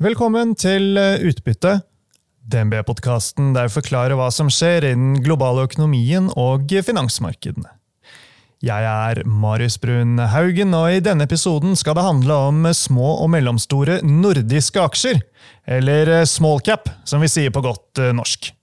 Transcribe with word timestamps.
Velkommen 0.00 0.54
til 0.56 0.96
eh, 0.96 1.20
Utbytte, 1.28 1.74
DNB-podkasten 2.48 3.50
der 3.52 3.66
vi 3.68 3.74
forklarer 3.74 4.16
hva 4.16 4.30
som 4.32 4.48
skjer 4.48 4.86
i 4.88 4.92
den 4.94 5.18
globale 5.20 5.66
økonomien 5.66 6.30
og 6.40 6.72
finansmarkedene. 6.72 7.68
Jeg 8.64 8.86
er 8.88 9.20
Marius 9.28 9.76
Brun 9.82 10.16
Haugen, 10.32 10.72
og 10.72 10.88
i 10.88 11.02
denne 11.04 11.26
episoden 11.28 11.76
skal 11.76 11.98
det 11.98 12.06
handle 12.06 12.38
om 12.48 12.64
små 12.72 13.10
og 13.26 13.28
mellomstore 13.34 13.98
nordiske 14.00 14.80
aksjer, 14.80 15.20
eller 15.68 16.14
small 16.24 16.64
cap, 16.64 16.88
som 17.04 17.20
vi 17.20 17.28
sier 17.28 17.52
på 17.52 17.60
godt 17.68 18.00
eh, 18.00 18.14
norsk. 18.16 18.54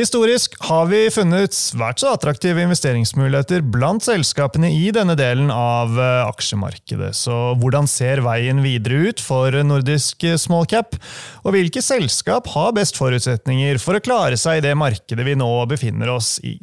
Historisk 0.00 0.54
har 0.64 0.86
vi 0.88 1.00
funnet 1.12 1.52
svært 1.52 2.00
så 2.00 2.14
attraktive 2.14 2.62
investeringsmuligheter 2.64 3.60
blant 3.60 4.06
selskapene 4.06 4.70
i 4.72 4.86
denne 4.96 5.12
delen 5.18 5.50
av 5.52 5.92
eh, 6.00 6.22
aksjemarkedet. 6.24 7.10
Så 7.18 7.34
hvordan 7.60 7.90
ser 7.90 8.22
veien 8.24 8.62
videre 8.64 9.10
ut 9.10 9.20
for 9.20 9.52
nordisk 9.66 10.24
small 10.40 10.64
cap? 10.70 10.96
Og 11.44 11.52
hvilke 11.52 11.84
selskap 11.84 12.48
har 12.54 12.72
best 12.78 12.96
forutsetninger 12.96 13.82
for 13.82 13.98
å 13.98 14.04
klare 14.04 14.40
seg 14.40 14.62
i 14.62 14.66
det 14.70 14.72
markedet 14.78 15.26
vi 15.26 15.36
nå 15.36 15.52
befinner 15.68 16.14
oss 16.16 16.38
i? 16.48 16.56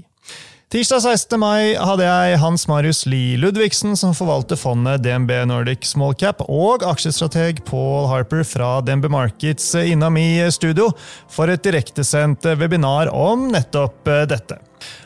Tirsdag 0.68 1.00
16. 1.00 1.40
mai 1.40 1.78
hadde 1.80 2.04
jeg 2.04 2.40
Hans 2.42 2.66
Marius 2.68 3.06
Lie 3.08 3.38
Ludvigsen, 3.40 3.94
som 3.96 4.12
forvalter 4.12 4.60
fondet 4.60 5.00
DNB 5.00 5.32
Nordic 5.48 5.88
Small 5.88 6.12
Cap, 6.20 6.42
og 6.44 6.84
aksjestrateg 6.84 7.62
Paul 7.70 8.10
Harper 8.12 8.44
fra 8.44 8.82
DNB 8.84 9.08
Markets 9.14 9.70
innom 9.80 10.20
i 10.20 10.44
studio 10.52 10.90
for 11.32 11.48
et 11.48 11.64
direktesendt 11.64 12.50
webinar 12.60 13.08
om 13.16 13.48
nettopp 13.56 14.12
dette. 14.28 14.60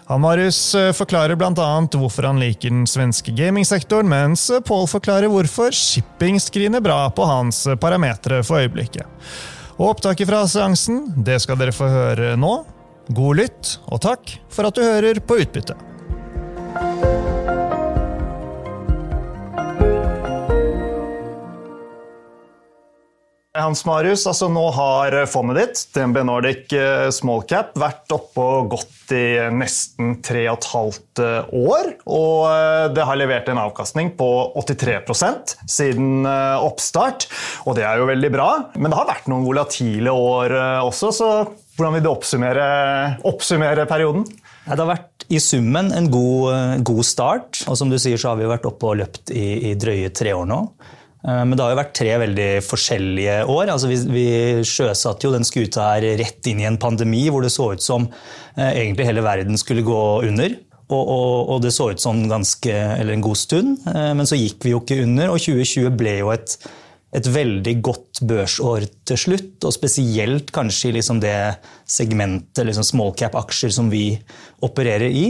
Han 0.10 0.26
Marius 0.26 0.64
forklarer 0.98 1.38
bl.a. 1.38 1.70
hvorfor 1.94 2.32
han 2.32 2.42
liker 2.42 2.74
den 2.74 2.90
svenske 2.90 3.30
gamingsektoren, 3.38 4.10
mens 4.10 4.50
Paul 4.66 4.90
forklarer 4.90 5.30
hvorfor 5.30 5.70
shipping 5.78 6.42
skriner 6.42 6.82
bra 6.82 7.04
på 7.14 7.30
hans 7.30 7.68
parametere 7.78 8.42
for 8.42 8.66
øyeblikket. 8.66 9.06
Og 9.78 9.92
Opptaket 9.94 10.26
fra 10.26 10.42
seansen 10.50 11.12
det 11.22 11.38
skal 11.46 11.62
dere 11.62 11.78
få 11.84 11.86
høre 11.86 12.34
nå. 12.34 12.64
God 13.12 13.42
lytt, 13.42 13.78
og 13.92 14.00
takk 14.06 14.38
for 14.52 14.70
at 14.70 14.78
du 14.78 14.86
hører 14.86 15.20
på 15.20 15.42
Utbytte. 15.44 15.76
Hans 23.62 23.84
Marius, 23.86 24.24
altså 24.26 24.48
nå 24.50 24.64
har 24.74 25.16
fondet 25.30 25.60
ditt, 25.60 25.82
DNB 25.94 26.22
Nordic 26.26 26.72
Smallcap, 26.72 27.12
Small 27.18 27.44
Cap, 27.50 27.74
vært 27.78 28.14
oppe 28.16 28.46
og 28.46 28.72
gått 28.72 29.12
i 29.14 29.26
nesten 29.54 30.16
tre 30.24 30.46
og 30.48 30.62
et 30.62 30.68
halvt 30.72 31.22
eh, 31.22 31.52
år. 31.60 31.92
Og 32.08 32.48
eh, 32.48 32.86
det 32.96 33.06
har 33.06 33.20
levert 33.20 33.52
en 33.52 33.60
avkastning 33.62 34.14
på 34.18 34.30
83% 34.56 35.58
siden 35.68 36.24
oppstart. 36.26 37.28
Og 37.68 37.76
det 37.78 37.84
er 37.86 38.00
jo 38.00 38.08
veldig 38.10 38.32
bra. 38.34 38.50
Men 38.80 38.88
det 38.88 39.02
har 39.02 39.12
vært 39.12 39.30
noen 39.30 39.46
volatile 39.46 40.16
år 40.16 40.56
også, 40.88 41.12
så 41.20 41.34
hvordan 41.82 41.98
vil 41.98 42.06
du 42.06 42.12
oppsummere, 42.12 42.70
oppsummere 43.26 43.88
perioden? 43.90 44.26
Det 44.62 44.78
har 44.78 44.90
vært 44.92 45.26
i 45.34 45.40
summen 45.42 45.90
en 45.96 46.10
god, 46.14 46.84
god, 46.86 47.04
start. 47.08 47.64
Og 47.66 47.78
som 47.80 47.90
du 47.90 47.98
sier, 47.98 48.20
så 48.22 48.32
har 48.32 48.38
vi 48.40 48.50
vært 48.50 48.68
oppe 48.70 48.92
og 48.92 49.00
løpt 49.02 49.34
i, 49.34 49.72
i 49.72 49.78
drøye 49.80 50.12
tre 50.14 50.36
år 50.38 50.46
nå. 50.50 50.60
Eh, 51.26 51.44
men 51.46 51.56
det 51.56 51.66
har 51.66 51.74
jo 51.74 51.80
vært 51.82 51.96
tre 51.98 52.12
veldig 52.22 52.50
forskjellige 52.66 53.38
år. 53.50 53.72
Altså 53.74 53.90
vi, 53.90 53.98
vi 54.14 54.26
sjøsatte 54.68 55.28
jo 55.28 55.34
den 55.34 55.48
skuta 55.48 55.94
her 55.96 56.06
rett 56.22 56.52
inn 56.52 56.62
i 56.62 56.68
en 56.70 56.80
pandemi 56.82 57.28
hvor 57.34 57.46
det 57.46 57.54
så 57.54 57.72
ut 57.74 57.86
som 57.86 58.06
eh, 58.58 58.70
egentlig 58.70 59.10
hele 59.10 59.26
verden 59.26 59.58
skulle 59.62 59.86
gå 59.88 60.04
under. 60.28 60.60
Og, 60.92 61.02
og, 61.02 61.36
og, 61.56 61.58
det 61.64 61.72
så 61.72 61.94
ut 61.94 62.04
som 62.04 62.26
ganske, 62.28 62.72
eller 62.74 63.16
en 63.16 63.24
god 63.24 63.40
stund, 63.40 63.78
eh, 63.88 64.12
men 64.18 64.28
så 64.28 64.38
gikk 64.38 64.66
vi 64.68 64.74
jo 64.76 64.82
ikke 64.84 65.02
under. 65.06 65.32
Og 65.32 65.40
2020 65.40 65.98
ble 65.98 66.18
jo 66.20 66.34
et, 66.36 66.58
et 67.12 67.28
veldig 67.28 67.76
godt 67.84 68.22
børsår 68.28 68.88
til 69.08 69.20
slutt. 69.20 69.58
Og 69.68 69.76
spesielt 69.76 70.52
kanskje 70.56 70.92
i 70.92 70.98
liksom 71.00 71.20
det 71.24 71.36
segmentet 71.90 72.68
liksom 72.68 72.88
small 72.88 73.16
cap-aksjer 73.20 73.74
som 73.76 73.92
vi 73.92 74.16
opererer 74.64 75.12
i. 75.12 75.28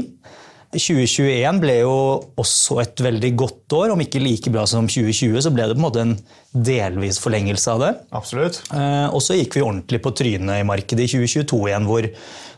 2021 0.72 1.58
ble 1.60 1.74
jo 1.82 1.96
også 2.40 2.78
et 2.80 3.02
veldig 3.04 3.32
godt 3.40 3.76
år. 3.76 3.92
Om 3.92 4.04
ikke 4.06 4.22
like 4.24 4.54
bra 4.54 4.64
som 4.70 4.88
2020, 4.88 5.42
så 5.44 5.52
ble 5.52 5.66
det 5.68 5.76
på 5.76 5.82
en 5.82 5.84
måte 5.84 6.06
en 6.06 6.14
delvis 6.52 7.20
forlengelse 7.20 7.74
av 7.74 7.84
det. 7.84 7.92
Absolutt. 8.16 8.62
Eh, 8.72 9.08
og 9.12 9.20
så 9.24 9.36
gikk 9.36 9.58
vi 9.58 9.66
ordentlig 9.66 10.00
på 10.04 10.14
trynet 10.16 10.62
i 10.62 10.68
markedet 10.68 11.08
i 11.08 11.12
2022 11.12 11.62
igjen, 11.68 11.90
hvor, 11.90 12.08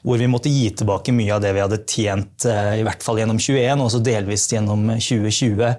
hvor, 0.06 0.22
vi 0.22 0.30
måtte 0.30 0.54
gi 0.54 0.70
tilbake 0.78 1.16
mye 1.16 1.34
av 1.34 1.42
det 1.42 1.56
vi 1.58 1.64
hadde 1.66 1.82
tjent 1.90 2.48
eh, 2.50 2.80
i 2.84 2.86
hvert 2.86 3.06
fall 3.06 3.22
gjennom 3.22 3.42
2021, 3.42 3.82
og 3.82 3.90
også 3.90 4.04
delvis 4.06 4.48
gjennom 4.54 4.86
2020. 4.94 5.74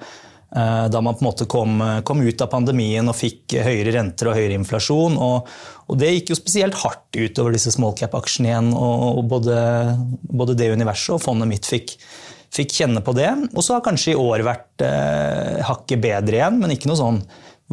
Eh, 0.54 0.88
da 0.88 1.00
man 1.00 1.16
på 1.18 1.24
en 1.24 1.28
måte 1.28 1.46
kom, 1.50 1.80
kom, 2.06 2.20
ut 2.22 2.42
av 2.44 2.50
pandemien 2.52 3.08
og 3.10 3.16
fikk 3.18 3.56
høyere 3.58 3.96
renter 3.96 4.30
og 4.30 4.36
høyere 4.38 4.54
inflasjon. 4.60 5.16
Og, 5.18 5.48
og 5.90 5.98
det 5.98 6.12
gikk 6.12 6.30
jo 6.30 6.38
spesielt 6.38 6.78
hardt 6.84 7.18
utover 7.18 7.56
disse 7.56 7.72
small 7.74 7.96
cap-aksjene 7.98 8.52
igjen. 8.52 8.70
Og, 8.78 9.06
og 9.18 9.24
både, 9.32 9.56
både, 10.30 10.58
det 10.60 10.70
universet 10.76 11.16
og 11.16 11.24
fondet 11.24 11.50
mitt 11.50 11.66
fikk, 11.66 11.96
fikk 12.54 12.76
kjenne 12.78 13.02
på 13.02 13.16
det. 13.18 13.32
Og 13.50 13.66
så 13.66 13.76
har 13.76 13.86
kanskje 13.86 14.14
i 14.14 14.20
år 14.20 14.46
vært 14.46 14.86
eh, 14.86 15.58
hakket 15.66 16.04
bedre 16.06 16.38
igjen, 16.38 16.62
men 16.62 16.76
ikke 16.76 16.92
noe 16.92 17.02
sånn 17.02 17.24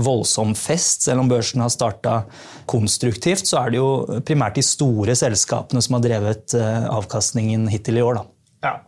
voldsom 0.01 0.55
fest. 0.57 1.05
Selv 1.05 1.21
om 1.21 1.29
børsen 1.29 1.61
har 1.61 1.69
starta 1.69 2.23
konstruktivt, 2.71 3.45
så 3.45 3.61
er 3.61 3.73
det 3.73 3.81
jo 3.81 4.21
primært 4.25 4.57
de 4.57 4.65
store 4.65 5.13
selskapene 5.19 5.83
som 5.83 5.99
har 5.99 6.05
drevet 6.07 6.57
eh, 6.57 6.87
avkastningen 6.89 7.69
hittil 7.69 8.01
i 8.01 8.07
år. 8.09 8.21
Da. 8.21 8.25
Ja. 8.65 8.79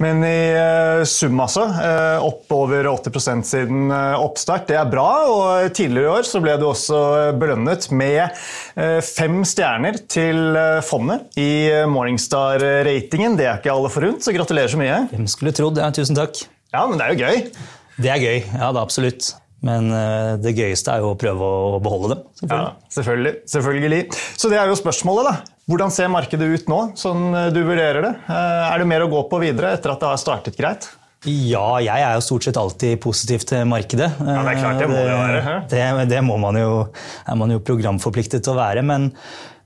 Men 0.00 0.22
i 0.24 0.52
uh, 0.56 1.02
sum, 1.08 1.36
altså. 1.42 1.66
Uh, 1.68 2.24
opp 2.24 2.52
over 2.56 2.88
80 2.88 3.42
siden 3.46 3.90
uh, 3.92 4.20
oppstart. 4.20 4.66
Det 4.70 4.78
er 4.80 4.88
bra. 4.90 5.08
og 5.28 5.74
Tidligere 5.76 6.06
i 6.08 6.12
år 6.18 6.28
så 6.28 6.40
ble 6.44 6.56
du 6.60 6.66
også 6.70 7.00
belønnet 7.40 7.88
med 7.94 8.40
fem 9.04 9.42
stjerner 9.46 9.98
til 10.10 10.56
fondet 10.86 11.36
i 11.40 11.68
Morningstar-ratingen. 11.90 13.36
Det 13.38 13.46
er 13.48 13.60
ikke 13.60 13.74
alle 13.74 13.90
forunt, 13.92 14.24
så 14.24 14.34
gratulerer 14.34 14.72
så 14.72 14.80
mye. 14.80 15.02
Hvem 15.12 15.28
skulle 15.30 15.52
trodd 15.56 15.76
det? 15.76 15.84
Ja, 15.84 15.92
tusen 15.94 16.18
takk. 16.18 16.42
Ja, 16.72 16.86
men 16.88 17.00
det 17.00 17.06
er 17.06 17.14
jo 17.14 17.28
gøy. 17.28 17.68
Det 18.00 18.12
er 18.12 18.22
gøy. 18.22 18.38
Ja, 18.46 18.70
det 18.70 18.80
er 18.80 18.82
absolutt. 18.82 19.32
Men 19.66 19.90
det 20.40 20.54
gøyeste 20.56 20.94
er 20.94 21.04
jo 21.04 21.12
å 21.12 21.18
prøve 21.20 21.48
å 21.76 21.80
beholde 21.84 22.14
dem. 22.14 22.22
Selvfølgelig. 22.40 22.64
Ja, 22.64 22.92
selvfølgelig. 22.96 23.34
selvfølgelig. 23.52 24.02
Så 24.40 24.52
det 24.52 24.60
er 24.60 24.70
jo 24.70 24.78
spørsmålet, 24.80 25.28
da. 25.28 25.59
Hvordan 25.70 25.92
ser 25.94 26.08
markedet 26.10 26.48
ut 26.50 26.70
nå, 26.70 26.78
sånn 26.98 27.28
eh, 27.30 27.50
du 27.54 27.60
vurderer 27.62 28.02
det? 28.02 28.14
Eh, 28.26 28.62
er 28.72 28.82
det 28.82 28.88
mer 28.90 29.04
å 29.04 29.10
gå 29.12 29.20
på 29.30 29.38
videre 29.42 29.76
etter 29.76 29.92
at 29.92 30.02
det 30.02 30.08
har 30.10 30.18
startet 30.18 30.58
greit? 30.58 30.88
Ja, 31.28 31.76
jeg 31.84 32.00
er 32.00 32.16
jo 32.16 32.24
stort 32.24 32.46
sett 32.46 32.56
alltid 32.56 32.96
positiv 33.04 33.44
til 33.46 33.66
markedet. 33.68 34.08
Ja, 34.18 34.40
Det 34.40 34.54
er 34.54 34.58
klart, 34.62 34.80
det 34.80 34.88
må 34.88 34.98
det 35.04 35.14
være. 35.14 35.54
Det, 35.70 35.82
det 36.10 36.22
må 36.24 36.38
man 36.40 36.56
jo, 36.58 36.70
er 37.28 37.38
man 37.38 37.52
jo 37.52 37.60
programforpliktet 37.62 38.42
til 38.46 38.54
å 38.54 38.58
være. 38.58 38.82
Men, 38.88 39.10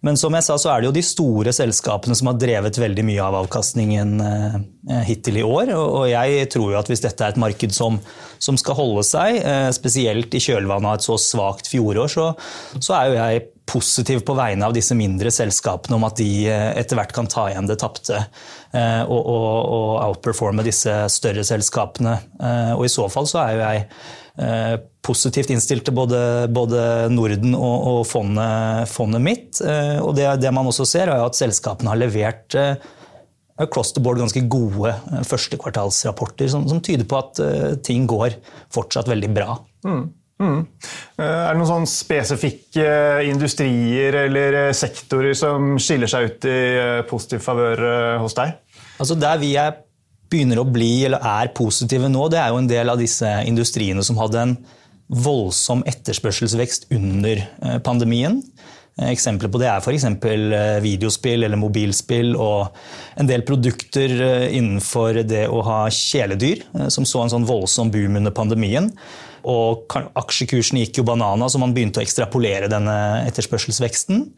men, 0.04 0.19
som 0.20 0.34
jeg 0.37 0.47
sa, 0.47 0.59
så 0.60 0.70
er 0.72 0.82
det 0.82 0.91
jo 0.91 0.97
de 0.98 1.04
store 1.06 1.54
selskapene 1.56 2.16
som 2.19 2.31
har 2.31 2.38
drevet 2.41 2.78
veldig 2.81 3.06
mye 3.09 3.25
av 3.25 3.38
avkastningen 3.41 4.15
eh, 4.20 4.60
hittil 5.09 5.41
i 5.41 5.47
år. 5.47 5.72
Og 5.78 6.04
jeg 6.10 6.50
tror 6.53 6.75
jo 6.75 6.78
at 6.81 6.92
hvis 6.92 7.03
dette 7.04 7.25
er 7.25 7.34
et 7.34 7.41
marked 7.41 7.75
som, 7.75 7.98
som 8.42 8.60
skal 8.60 8.78
holde 8.78 9.06
seg, 9.09 9.41
spesielt 9.75 10.37
i 10.37 10.42
kjølvannet 10.44 10.91
av 10.92 11.00
et 11.00 11.09
så 11.09 11.19
svakt 11.20 11.72
fjorår, 11.72 12.12
så, 12.12 12.31
så 12.78 12.98
er 12.98 13.10
jo 13.10 13.19
jeg 13.19 13.44
positiv 13.66 14.20
på 14.20 14.34
vegne 14.37 14.66
av 14.66 14.75
disse 14.76 14.94
mindre 14.97 15.31
selskapene 15.32 15.97
om 15.97 16.04
at 16.06 16.19
de 16.21 16.28
eh, 16.50 16.71
etter 16.81 16.98
hvert 16.98 17.15
kan 17.16 17.28
ta 17.31 17.47
igjen 17.50 17.69
det 17.69 17.78
tapte 17.81 18.19
eh, 18.19 19.03
og, 19.03 19.21
og, 19.21 19.48
og, 19.62 19.92
outperforme 20.10 20.66
disse 20.66 20.92
større 21.12 21.44
selskapene. 21.47 22.19
Eh, 22.41 22.75
og 22.76 22.84
I 22.84 22.92
så 22.92 23.09
fall 23.12 23.28
så 23.31 23.41
er 23.44 23.54
jo 23.54 23.65
jeg 23.65 23.86
positivt 25.05 25.53
innstilt 25.55 25.84
til 25.87 25.95
både, 25.95 26.19
både 26.50 27.06
Norden 27.12 27.53
og, 27.55 27.84
og 27.91 28.00
fondet, 28.11 28.89
fondet, 28.91 29.22
mitt. 29.22 29.61
Og 30.03 30.11
det, 30.17 30.25
det, 30.43 30.50
man 30.50 30.67
også 30.67 30.87
ser, 30.91 31.12
er 31.12 31.22
at 31.22 31.39
selskapene 31.39 31.93
har 31.93 32.00
levert 32.00 32.56
across 33.62 33.95
the 33.95 34.03
board 34.03 34.19
ganske 34.19 34.43
gode 34.50 34.91
førstekvartalsrapporter 35.31 36.50
som, 36.50 36.67
som 36.67 36.83
tyder 36.83 37.06
på 37.06 37.21
at 37.21 37.45
ting 37.87 38.09
går 38.11 38.34
fortsatt 38.75 39.12
veldig 39.12 39.31
bra. 39.37 39.55
Mm. 39.87 40.03
Mm. 40.43 40.65
Er 41.22 41.53
det 41.53 41.59
noen 41.61 41.69
sånn 41.69 41.87
spesifikke 41.89 42.87
industrier 43.28 44.16
eller 44.25 44.59
eh, 44.65 44.72
sektorer 44.75 45.36
som 45.39 45.77
skiller 45.78 46.10
seg 46.10 46.27
ut 46.27 46.47
i 46.51 46.59
eh, 46.75 47.03
positiv 47.07 47.45
favør 47.45 47.84
hos 48.22 48.34
deg? 48.34 48.57
Altså 48.98 49.16
Der 49.19 49.39
vi 49.42 49.54
er, 49.60 49.77
begynner 50.34 50.60
å 50.60 50.69
bli, 50.69 51.07
eller 51.07 51.22
er 51.25 51.54
positive 51.57 52.10
nå, 52.10 52.27
det 52.33 52.42
er 52.42 52.53
jo 52.53 52.60
en 52.60 52.71
del 52.71 52.92
av 52.92 53.01
disse 53.01 53.31
industriene 53.48 54.04
som 54.04 54.19
hadde 54.21 54.42
en 54.42 54.57
voldsom 55.25 55.84
etterspørselsvekst 55.89 56.91
under 56.97 57.45
pandemien. 57.86 58.41
Eksempler 58.95 59.51
på 59.51 59.59
det 59.59 59.66
er 59.66 59.83
f.eks. 59.83 60.04
videospill 60.84 61.42
eller 61.42 61.59
mobilspill 61.59 62.36
og 62.39 62.77
en 63.19 63.27
del 63.27 63.42
produkter 63.47 64.13
innenfor 64.54 65.19
det 65.27 65.48
å 65.51 65.65
ha 65.66 65.81
kjæledyr, 65.91 66.63
som 66.95 67.07
så 67.09 67.25
en 67.25 67.33
sånn 67.33 67.48
voldsom 67.48 67.91
boom 67.95 68.21
under 68.21 68.34
pandemien. 68.34 68.92
Og 69.51 69.98
aksjekursen 70.16 70.78
gikk 70.81 71.03
jo 71.03 71.09
banana, 71.09 71.51
så 71.51 71.60
man 71.60 71.75
begynte 71.75 72.01
å 72.01 72.07
ekstrapolere 72.07 72.71
denne 72.71 72.97
etterspørselsveksten. 73.27 74.28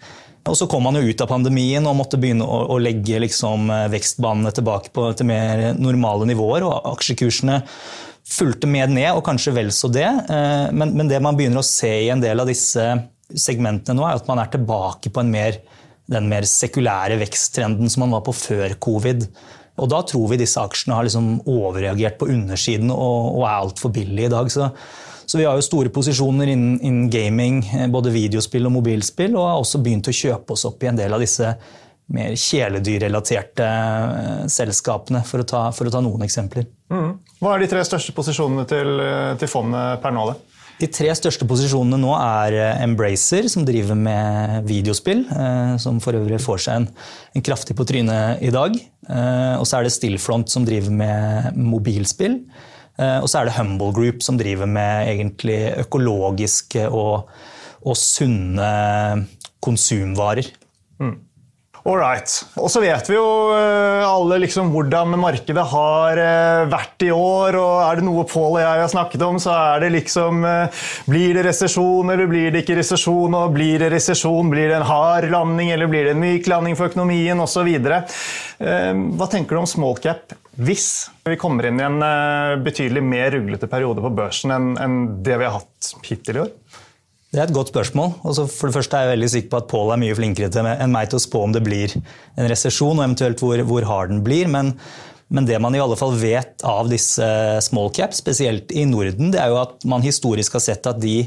Og 0.47 0.57
Så 0.59 0.69
kom 0.71 0.85
man 0.87 0.99
jo 0.99 1.05
ut 1.07 1.23
av 1.23 1.31
pandemien 1.31 1.87
og 1.87 1.97
måtte 1.99 2.19
begynne 2.21 2.47
å, 2.47 2.63
å 2.75 2.79
legge 2.83 3.21
liksom 3.23 3.71
eh, 3.73 3.87
vekstbanene 3.93 4.53
tilbake 4.55 4.93
på, 4.95 5.09
til 5.19 5.29
mer 5.31 5.73
normale 5.79 6.29
nivåer. 6.29 6.67
og 6.67 6.91
Aksjekursene 6.95 7.61
fulgte 8.27 8.69
med 8.71 8.95
ned, 8.95 9.13
og 9.15 9.25
kanskje 9.27 9.55
vel 9.55 9.73
så 9.75 9.91
det. 9.93 10.07
Eh, 10.07 10.69
men, 10.73 10.95
men, 10.95 11.11
det 11.11 11.23
man 11.23 11.39
begynner 11.39 11.63
å 11.63 11.67
se 11.67 11.91
i 12.05 12.11
en 12.15 12.23
del 12.23 12.43
av 12.43 12.51
disse 12.51 12.87
segmentene 13.27 13.99
nå, 13.99 14.07
er 14.07 14.21
at 14.21 14.31
man 14.31 14.43
er 14.43 14.51
tilbake 14.53 15.11
på 15.15 15.27
mer, 15.27 15.61
den 16.11 16.31
mer 16.31 16.47
sekulære 16.47 17.19
veksttrenden 17.23 17.91
som 17.91 18.07
man 18.07 18.19
var 18.19 18.27
på 18.27 18.35
før 18.37 18.77
covid. 18.83 19.27
Og 19.77 19.91
da 19.93 20.01
tror 20.09 20.31
vi 20.31 20.41
disse 20.41 20.63
aksjene 20.63 20.97
har 20.97 21.07
liksom 21.07 21.41
overreagert 21.53 22.17
på 22.21 22.31
undersiden 22.33 22.93
og, 22.95 23.35
og 23.37 23.43
er 23.45 23.59
altfor 23.59 23.93
billige 23.93 24.31
i 24.31 24.33
dag. 24.33 24.53
Så, 24.53 24.71
så, 25.27 25.39
vi 25.39 25.45
har 25.45 25.59
jo 25.59 25.65
store 25.65 25.91
posisjoner 25.91 26.53
innen, 26.53 26.79
innen, 26.81 27.11
gaming, 27.11 27.59
eh, 27.75 27.89
både 27.91 28.13
videospill 28.15 28.69
og 28.69 28.77
mobilspill, 28.79 29.35
og 29.35 29.49
har 29.51 29.59
også 29.59 29.83
begynt 29.83 30.07
å 30.07 30.15
kjøpe 30.15 30.55
oss 30.55 30.67
opp 30.69 30.85
i 30.85 30.91
en 30.93 30.99
del 31.01 31.15
av 31.17 31.23
disse 31.23 31.51
mer 32.15 32.37
kjæledyrrelaterte 32.39 33.67
eh, 33.67 34.45
selskapene, 34.53 35.25
for 35.27 35.43
å, 35.43 35.47
ta, 35.51 35.63
for 35.75 35.91
å 35.91 35.95
ta, 35.95 36.03
noen 36.05 36.23
eksempler. 36.29 36.69
Mm. 36.95 37.17
Hva 37.41 37.57
er 37.57 37.65
de 37.65 37.71
tre 37.73 37.83
største 37.89 38.15
posisjonene 38.15 38.67
til, 38.71 38.93
eh, 39.03 39.33
til 39.41 39.51
fondet 39.51 40.05
per 40.05 40.15
nå? 40.15 40.29
De 40.77 40.87
tre 40.93 41.11
største 41.17 41.49
posisjonene 41.49 41.99
nå 41.99 42.13
er 42.21 42.55
Embracer, 42.85 43.49
som 43.51 43.65
driver 43.67 43.97
med 43.97 44.67
videospill. 44.69 45.23
Som 45.81 46.03
for 46.05 46.19
øvrig 46.19 46.37
får 46.45 46.61
seg 46.67 46.83
en, 46.83 46.89
en 47.33 47.45
kraftig 47.49 47.73
på 47.79 47.87
trynet 47.89 48.43
i 48.45 48.51
dag. 48.53 48.77
Og 49.57 49.65
så 49.65 49.79
er 49.79 49.87
det 49.87 49.95
Stillfront, 49.95 50.53
som 50.53 50.69
driver 50.69 50.93
med 50.93 51.57
mobilspill. 51.57 52.43
Og 52.97 53.27
så 53.29 53.43
er 53.43 53.49
det 53.49 53.57
Humble 53.59 53.93
Group, 53.93 54.23
som 54.25 54.39
driver 54.41 54.69
med 54.71 55.11
egentlig 55.11 55.59
økologiske 55.83 56.87
og, 56.89 57.29
og 57.85 57.99
sunne 58.01 58.71
konsumvarer. 59.61 60.49
Mm. 61.03 61.17
All 61.87 62.01
right. 62.01 62.33
Og 62.59 62.67
så 62.73 62.81
vet 62.83 63.07
vi 63.07 63.15
jo 63.15 63.27
eh, 63.55 64.03
alle 64.03 64.41
liksom 64.43 64.73
hvordan 64.75 65.13
markedet 65.23 65.63
har 65.71 66.19
eh, 66.19 66.63
vært 66.67 67.05
i 67.07 67.13
år. 67.15 67.59
og 67.61 67.75
Er 67.85 68.01
det 68.01 68.07
noe 68.09 68.25
Pål 68.27 68.57
og 68.57 68.59
jeg 68.59 68.81
har 68.83 68.91
snakket 68.91 69.23
om, 69.23 69.39
så 69.43 69.53
er 69.55 69.85
det 69.85 69.93
liksom 69.95 70.43
eh, 70.49 70.81
Blir 71.07 71.39
det 71.39 71.45
resesjon, 71.47 72.11
eller 72.11 72.27
blir 72.31 72.51
det 72.51 72.65
ikke 72.65 72.81
resesjon? 72.81 73.39
Og 73.39 73.55
blir 73.55 73.85
det 73.85 73.93
resesjon, 73.95 74.51
blir 74.51 74.73
det 74.73 74.81
en 74.81 74.89
hard 74.89 75.29
landing, 75.31 75.71
eller 75.77 75.93
blir 75.93 76.09
det 76.09 76.17
en 76.17 76.25
myk 76.25 76.51
landing 76.51 76.75
for 76.75 76.91
økonomien 76.91 77.45
osv.? 77.45 77.71
Hva 78.57 79.31
tenker 79.31 79.55
du 79.55 79.61
om 79.61 79.71
small 79.71 79.99
cap 80.03 80.35
hvis 80.57 80.89
vi 81.27 81.37
kommer 81.41 81.69
inn 81.69 81.81
i 81.81 81.85
en 81.85 82.01
betydelig 82.65 83.03
mer 83.05 83.31
ruglete 83.35 83.69
periode 83.69 84.01
på 84.05 84.13
børsen 84.17 84.55
enn 84.57 84.99
det 85.25 85.37
vi 85.37 85.45
har 85.45 85.59
hatt 85.59 85.91
hittil 86.07 86.41
i 86.41 86.45
år? 86.47 86.53
Det 87.37 87.43
er 87.43 87.51
et 87.51 87.57
godt 87.57 87.69
spørsmål. 87.73 88.15
Også 88.25 88.47
for 88.49 88.71
det 88.71 88.77
første 88.79 88.97
er 88.97 89.05
jeg 89.05 89.17
veldig 89.17 89.29
sikker 89.33 89.51
på 89.53 89.59
at 89.61 89.67
Paul 89.69 89.91
er 89.93 90.01
mye 90.01 90.17
flinkere 90.17 90.63
enn 90.73 90.95
meg 90.95 91.11
til 91.11 91.19
å 91.19 91.25
spå 91.27 91.43
om 91.45 91.53
det 91.53 91.61
blir 91.67 91.93
en 91.93 92.49
resesjon, 92.49 92.97
og 92.97 93.05
eventuelt 93.05 93.43
hvor, 93.43 93.61
hvor 93.69 93.89
hard 93.89 94.15
den 94.15 94.23
blir. 94.25 94.49
Men, 94.49 94.73
men, 95.29 95.49
det 95.49 95.59
man 95.61 95.77
i 95.77 95.83
alle 95.83 95.99
fall 96.01 96.15
vet 96.17 96.65
av 96.65 96.89
disse 96.89 97.27
small 97.67 97.91
caps, 97.93 98.23
spesielt 98.23 98.73
i 98.73 98.87
Norden, 98.89 99.35
det 99.35 99.43
er 99.43 99.53
jo 99.53 99.61
at 99.61 99.85
man 99.85 100.07
historisk 100.07 100.57
har 100.57 100.65
sett 100.65 100.89
at 100.89 101.03
de 101.03 101.19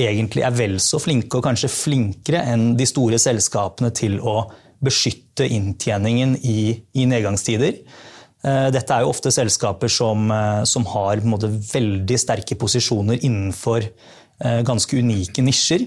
egentlig 0.00 0.46
er 0.46 0.54
vel 0.56 0.78
så 0.82 1.02
flinke, 1.02 1.36
og 1.36 1.44
kanskje 1.44 1.70
flinkere 1.70 2.40
enn 2.54 2.72
de 2.78 2.88
store 2.88 3.20
selskapene 3.20 3.92
til 3.94 4.16
å 4.24 4.46
beskytte 4.84 5.44
inntjeningen 5.50 6.38
i, 6.40 6.58
i 6.96 7.04
nedgangstider. 7.10 7.82
Eh, 8.44 8.68
dette 8.74 8.92
er 8.92 9.04
jo 9.04 9.12
ofte 9.12 9.32
selskaper 9.34 9.88
som, 9.92 10.30
eh, 10.30 10.64
som 10.68 10.84
har 10.92 11.24
måte, 11.24 11.48
veldig 11.48 12.18
sterke 12.20 12.58
posisjoner 12.60 13.22
innenfor 13.24 13.88
Eh, 14.42 14.62
ganske 14.66 14.96
unike 14.98 15.42
nisjer. 15.42 15.86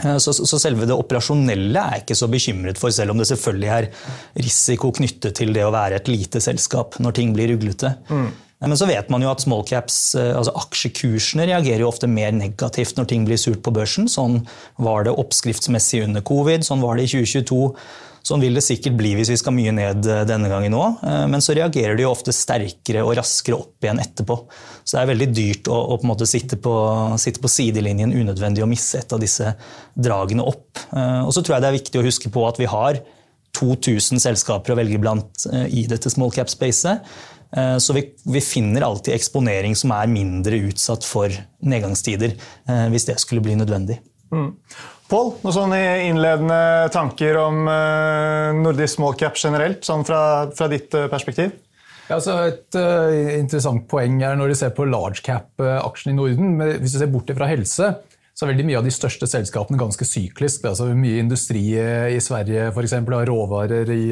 Så, 0.00 0.32
så, 0.32 0.56
selve 0.56 0.86
det 0.88 0.94
operasjonelle 0.96 1.76
er 1.76 1.96
jeg 1.98 2.04
ikke 2.06 2.16
så 2.16 2.26
bekymret 2.30 2.78
for, 2.80 2.92
selv 2.94 3.12
om 3.12 3.18
det 3.20 3.26
selvfølgelig 3.28 3.70
er 3.74 3.88
risiko 4.38 4.92
knyttet 4.96 5.34
til 5.36 5.50
det 5.52 5.64
å 5.66 5.72
være 5.74 5.98
et 5.98 6.08
lite 6.08 6.40
selskap 6.40 6.96
når 7.02 7.16
ting 7.18 7.34
blir 7.36 7.50
ruglete. 7.50 7.90
Mm. 8.08 8.30
Men 8.62 8.78
så 8.80 8.88
vet 8.88 9.10
man 9.12 9.24
jo 9.24 9.28
at 9.28 9.42
smallcaps, 9.42 9.98
altså 10.16 10.54
aksjekursene 10.62 11.44
reagerer 11.50 11.84
jo 11.84 11.90
ofte 11.90 12.08
mer 12.08 12.32
negativt 12.32 12.96
når 12.96 13.10
ting 13.10 13.26
blir 13.28 13.40
surt 13.40 13.60
på 13.66 13.74
børsen. 13.76 14.08
Sånn 14.08 14.38
var 14.80 15.04
det 15.04 15.16
oppskriftsmessig 15.20 16.06
under 16.06 16.24
covid, 16.24 16.64
sånn 16.64 16.84
var 16.86 16.96
det 16.96 17.08
i 17.08 17.12
2022. 17.18 17.60
Sånn 18.30 18.44
vil 18.44 18.54
det 18.54 18.62
sikkert 18.62 18.94
bli 18.94 19.10
hvis 19.18 19.32
vi 19.32 19.38
skal 19.40 19.54
mye 19.56 19.72
ned 19.74 20.06
eh, 20.06 20.22
denne 20.28 20.50
gangen 20.52 20.76
òg. 20.78 21.00
Eh, 21.02 21.24
men 21.32 21.42
så 21.42 21.56
reagerer 21.56 21.98
de 21.98 22.04
jo 22.04 22.12
ofte 22.12 22.34
sterkere 22.34 23.02
og 23.02 23.16
raskere 23.18 23.58
opp 23.58 23.86
igjen 23.86 24.02
etterpå. 24.02 24.36
Så 24.84 24.94
det 24.94 25.00
er 25.00 25.10
veldig 25.10 25.28
dyrt 25.34 25.70
å, 25.70 25.78
å 25.94 25.98
på 25.98 26.28
sitte, 26.30 26.60
på, 26.62 26.74
sitte, 27.18 27.42
på, 27.42 27.50
sidelinjen 27.50 28.14
unødvendig 28.14 28.62
og 28.62 28.70
misse 28.70 29.00
et 29.02 29.16
av 29.16 29.22
disse 29.22 29.54
dragene 29.98 30.46
opp. 30.46 30.78
Eh, 30.94 31.24
og 31.24 31.34
så 31.34 31.42
tror 31.42 31.56
jeg 31.56 31.64
det 31.64 31.72
er 31.72 31.78
viktig 31.80 32.02
å 32.02 32.06
huske 32.06 32.30
på 32.30 32.46
at 32.46 32.60
vi 32.62 32.70
har 32.70 33.02
2000 33.58 34.22
selskaper 34.22 34.76
å 34.76 34.78
velge 34.78 35.00
blant 35.02 35.48
i 35.74 35.82
dette 35.90 36.12
small 36.12 36.30
cap-spacet. 36.30 37.02
Så 37.82 37.96
vi, 37.96 38.04
vi, 38.30 38.38
finner 38.46 38.84
alltid 38.86 39.16
eksponering 39.16 39.74
som 39.74 39.90
er 39.90 40.06
mindre 40.06 40.60
utsatt 40.68 41.02
for 41.02 41.34
nedgangstider, 41.66 42.36
hvis 42.94 43.08
det 43.08 43.18
skulle 43.18 43.42
bli 43.42 43.56
nødvendig. 43.58 43.96
Mm. 44.30 44.50
Pål, 45.10 45.32
noen 45.42 45.54
sånne 45.56 45.80
innledende 46.06 46.60
tanker 46.94 47.38
om 47.40 47.64
uh, 47.66 48.52
nordisk 48.54 49.00
small 49.00 49.16
cap 49.18 49.38
generelt, 49.40 49.82
sånn 49.86 50.06
fra, 50.06 50.20
fra 50.54 50.68
ditt 50.70 50.94
uh, 50.94 51.08
perspektiv? 51.10 51.56
Ja, 52.06 52.18
altså 52.18 52.36
et 52.46 52.78
uh, 52.78 53.10
interessant 53.38 53.88
poeng 53.90 54.20
er 54.26 54.38
når 54.38 54.52
du 54.52 54.58
ser 54.60 54.70
på 54.74 54.86
large 54.86 55.24
cap-aksjene 55.26 56.14
i 56.14 56.18
Norden. 56.18 56.54
Hvis 56.82 56.94
du 56.94 57.00
ser 57.02 57.10
bort 57.10 57.30
fra 57.34 57.50
helse, 57.50 57.90
så 58.34 58.46
er 58.46 58.52
veldig 58.54 58.66
mye 58.70 58.78
av 58.80 58.86
de 58.86 58.92
største 58.94 59.28
selskapene 59.28 59.80
ganske 59.80 60.06
syklisk. 60.06 60.64
Altså 60.68 60.88
mye 60.96 61.20
industri 61.20 61.64
i 61.76 62.20
Sverige 62.22 62.70
f.eks. 62.70 62.94
har 62.96 63.28
råvarer 63.28 63.90
i, 63.92 64.04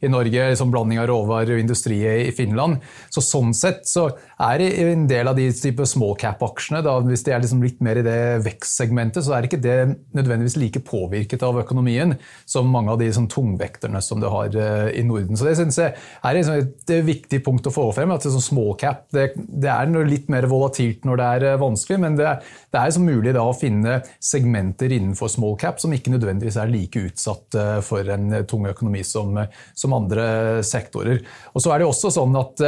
i 0.00 0.10
Norge, 0.10 0.50
Liksom 0.54 0.70
blanding 0.72 1.00
av 1.02 1.08
råvarer 1.10 1.56
og 1.56 1.60
industri 1.60 1.98
i 2.06 2.32
Finland. 2.34 2.80
Så 3.12 3.22
Sånn 3.24 3.54
sett 3.56 3.82
så 3.88 4.06
er 4.40 4.60
det 4.60 4.68
en 4.84 5.06
del 5.10 5.28
av 5.30 5.36
de 5.38 5.46
type 5.54 5.84
small 5.88 6.14
cap-aksjene, 6.20 6.82
hvis 7.08 7.24
de 7.26 7.34
er 7.34 7.42
liksom 7.42 7.62
litt 7.64 7.80
mer 7.84 8.00
i 8.00 8.04
det 8.06 8.18
vekstsegmentet, 8.44 9.24
så 9.26 9.36
er 9.36 9.48
ikke 9.48 9.60
det 9.62 9.76
nødvendigvis 10.16 10.58
like 10.60 10.82
påvirket 10.86 11.44
av 11.46 11.58
økonomien 11.62 12.16
som 12.48 12.70
mange 12.70 12.92
av 12.92 13.00
de 13.00 13.10
sånn, 13.14 13.28
tungvekterne 13.30 14.00
som 14.04 14.22
du 14.22 14.28
har 14.32 14.54
uh, 14.54 14.88
i 14.92 15.04
Norden. 15.06 15.36
Så 15.36 15.48
Det 15.48 15.56
synes 15.60 15.80
jeg 15.80 15.94
er 15.94 16.38
liksom 16.38 16.60
et 16.60 16.94
viktig 17.06 17.42
punkt 17.44 17.68
å 17.68 17.74
få 17.74 17.88
frem. 17.96 18.12
at 18.14 18.26
sånn 18.26 18.44
Small 18.44 18.74
cap 18.78 19.06
det, 19.14 19.30
det 19.36 19.70
er 19.72 19.90
litt 20.04 20.28
mer 20.32 20.46
volatilt 20.50 21.06
når 21.08 21.20
det 21.20 21.28
er 21.36 21.46
uh, 21.54 21.60
vanskelig, 21.62 22.00
men 22.02 22.18
det, 22.18 22.36
det 22.74 22.80
er 22.80 22.94
som 22.94 23.06
mulig 23.06 23.34
da 23.36 23.44
å 23.46 23.56
finne 23.64 23.98
segmenter 24.22 24.92
innenfor 24.92 25.30
small 25.32 25.56
cap 25.60 25.80
som 25.82 25.92
ikke 25.94 26.12
nødvendigvis 26.14 26.58
er 26.60 26.72
like 26.72 27.04
utsatt 27.08 27.58
eh, 27.58 27.78
for 27.84 28.08
en 28.14 28.40
tung 28.50 28.68
økonomi 28.70 29.04
som, 29.06 29.38
som 29.74 29.96
andre 29.96 30.62
sektorer. 30.66 31.22
Og 31.54 31.64
så 31.64 31.74
er 31.74 31.82
det 31.82 31.88
også 31.88 32.12
sånn 32.14 32.36
at 32.40 32.64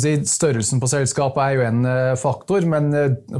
si, 0.00 0.16
Størrelsen 0.28 0.82
på 0.82 0.90
selskapet 0.90 1.42
er 1.44 1.58
jo 1.58 1.66
en 1.68 1.82
eh, 1.88 2.14
faktor, 2.20 2.64
men 2.68 2.92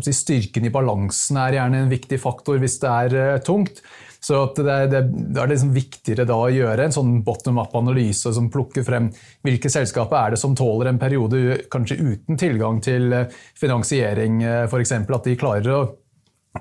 styrken 0.08 0.66
i 0.66 0.72
balansen 0.74 1.38
er 1.40 1.58
gjerne 1.58 1.84
en 1.84 1.92
viktig 1.92 2.20
faktor 2.20 2.60
hvis 2.62 2.78
det 2.82 2.92
er 2.92 3.42
tungt. 3.46 3.82
Så 4.20 4.40
det, 4.56 4.78
det, 4.90 5.02
det 5.30 5.40
er 5.40 5.50
liksom 5.52 5.70
viktigere 5.76 6.26
da 6.26 6.36
å 6.42 6.50
gjøre 6.50 6.88
en 6.88 6.94
sånn 6.94 7.12
bottom 7.26 7.60
up-analyse 7.62 8.32
som 8.34 8.48
plukker 8.50 8.82
frem 8.86 9.12
hvilke 9.46 9.70
selskaper 9.70 10.18
er 10.18 10.34
det 10.34 10.40
som 10.42 10.56
tåler 10.58 10.90
en 10.90 10.98
periode 10.98 11.60
kanskje 11.70 12.00
uten 12.02 12.40
tilgang 12.40 12.82
til 12.82 13.14
finansiering, 13.58 14.42
f.eks. 14.66 14.94
At 14.98 15.28
de 15.28 15.38
klarer 15.38 15.70
å 15.70 15.82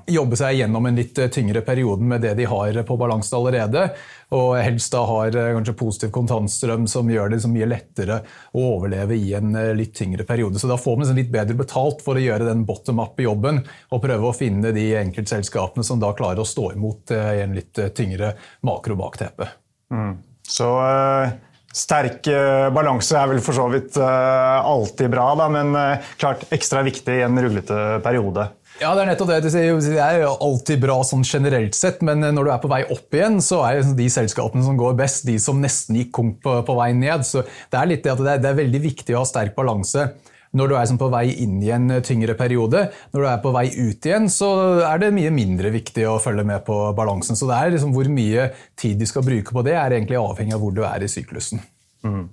jobbe 0.06 0.36
seg 0.36 0.58
gjennom 0.58 0.86
en 0.86 0.98
litt 0.98 1.18
eh, 1.18 1.30
tyngre 1.32 1.62
periode 1.66 2.04
med 2.04 2.22
det 2.22 2.34
de 2.38 2.46
har 2.48 2.82
på 2.86 2.96
balanse 3.00 3.34
allerede. 3.36 3.88
Og 4.36 4.58
helst 4.60 4.92
da 4.92 5.02
har 5.08 5.36
eh, 5.36 5.50
kanskje 5.56 5.76
positiv 5.78 6.12
kontantstrøm 6.14 6.86
som 6.90 7.10
gjør 7.10 7.32
det 7.32 7.40
mye 7.50 7.68
lettere 7.68 8.20
å 8.52 8.66
overleve 8.76 9.16
i 9.16 9.32
en 9.38 9.56
eh, 9.56 9.72
litt 9.76 9.94
tyngre 9.98 10.26
periode. 10.28 10.60
Så 10.60 10.70
da 10.70 10.78
får 10.80 10.96
man 10.96 11.06
liksom 11.06 11.20
litt 11.20 11.32
bedre 11.34 11.58
betalt 11.58 12.04
for 12.04 12.18
å 12.18 12.24
gjøre 12.24 12.48
den 12.48 12.64
bottom 12.68 13.02
up-jobben 13.04 13.62
og 13.64 14.04
prøve 14.04 14.30
å 14.30 14.36
finne 14.36 14.72
de 14.76 14.90
enkeltselskapene 15.00 15.86
som 15.86 16.00
da 16.02 16.12
klarer 16.16 16.44
å 16.44 16.48
stå 16.48 16.72
imot 16.76 17.14
i 17.14 17.42
en 17.42 17.56
litt 17.56 17.78
tyngre 17.96 18.34
makrobakteppe. 18.66 19.48
Mm. 19.94 20.18
Så 20.48 20.66
uh, 20.80 21.30
sterk 21.72 22.28
balanse 22.74 23.16
er 23.16 23.28
vel 23.30 23.40
for 23.44 23.56
så 23.56 23.66
vidt 23.72 23.96
alltid 24.00 25.12
bra, 25.12 25.26
da, 25.38 25.48
men 25.52 25.76
klart 26.20 26.46
ekstra 26.54 26.82
viktig 26.86 27.18
i 27.20 27.24
en 27.24 27.40
ruglete 27.40 28.00
periode. 28.04 28.48
Ja, 28.78 28.92
Det 28.94 29.02
er 29.02 29.08
nettopp 29.10 29.30
det. 29.32 29.50
Det 29.50 29.98
er 29.98 30.20
jo 30.22 30.30
alltid 30.38 30.78
bra 30.84 31.00
sånn 31.02 31.24
generelt 31.26 31.74
sett, 31.74 31.98
men 32.06 32.22
når 32.22 32.46
du 32.46 32.50
er 32.54 32.60
på 32.62 32.70
vei 32.70 32.84
opp 32.86 33.14
igjen, 33.14 33.40
så 33.42 33.64
er 33.66 33.82
de 33.98 34.06
selskapene 34.12 34.62
som 34.62 34.78
går 34.78 34.94
best, 34.98 35.24
de 35.26 35.34
som 35.42 35.58
nesten 35.58 35.98
gikk 35.98 36.12
konk 36.14 36.36
på, 36.44 36.54
på, 36.62 36.76
vei 36.78 36.92
ned. 36.94 37.26
Så 37.26 37.42
Det 37.42 37.78
er 37.80 37.90
det 37.90 38.02
det 38.04 38.12
er, 38.14 38.38
det 38.38 38.50
er 38.52 38.60
veldig 38.60 38.82
viktig 38.84 39.16
å 39.16 39.24
ha 39.24 39.28
sterk 39.28 39.56
balanse 39.58 40.12
når 40.56 40.70
du 40.70 40.74
er 40.78 40.86
sånn 40.88 41.00
på 41.00 41.10
vei 41.12 41.26
inn 41.42 41.58
i 41.60 41.72
en 41.74 41.90
tyngre 42.06 42.32
periode. 42.38 42.86
Når 43.12 43.20
du 43.20 43.26
er 43.28 43.40
på 43.42 43.52
vei 43.52 43.66
ut 43.68 44.06
igjen, 44.08 44.30
så 44.32 44.50
er 44.86 45.02
det 45.02 45.10
mye 45.16 45.32
mindre 45.34 45.72
viktig 45.74 46.06
å 46.08 46.20
følge 46.22 46.46
med 46.46 46.62
på 46.64 46.76
balansen. 46.96 47.36
Så 47.36 47.50
det 47.50 47.58
er 47.58 47.74
liksom 47.74 47.92
hvor 47.96 48.08
mye 48.12 48.46
tid 48.78 49.02
du 49.02 49.04
skal 49.10 49.26
bruke 49.26 49.52
på 49.52 49.66
det, 49.66 49.74
er 49.76 49.98
egentlig 49.98 50.16
avhengig 50.22 50.56
av 50.56 50.62
hvor 50.62 50.72
du 50.72 50.84
er 50.88 51.04
i 51.04 51.10
syklusen. 51.10 51.60
Mm. 52.06 52.28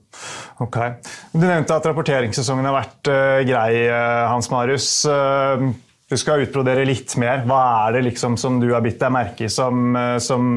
Ok. 0.62 0.78
Du 1.34 1.42
nevnte 1.42 1.76
at 1.76 1.90
rapporteringssesongen 1.90 2.70
har 2.70 2.78
vært 2.78 3.12
uh, 3.12 3.42
grei, 3.50 3.72
Hans 4.30 4.48
Marius. 4.54 4.88
Uh, 5.10 5.74
du 6.10 6.18
skal 6.18 6.44
utbrodere 6.46 6.86
litt 6.86 7.16
mer. 7.22 7.44
Hva 7.48 7.62
er 7.86 7.98
det 7.98 8.06
liksom 8.10 8.38
som 8.38 8.60
du 8.62 8.70
har 8.74 8.84
bitt 8.86 9.00
deg 9.02 9.14
merke 9.14 9.48
i 9.48 9.52
som, 9.52 9.96
eh, 9.98 10.18
som, 10.22 10.50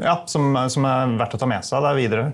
ja, 0.00 0.18
som, 0.30 0.56
som, 0.72 0.88
er 0.88 1.16
verdt 1.20 1.36
å 1.36 1.42
ta 1.42 1.50
med 1.50 1.66
seg 1.66 1.84
der 1.84 1.98
videre? 1.98 2.30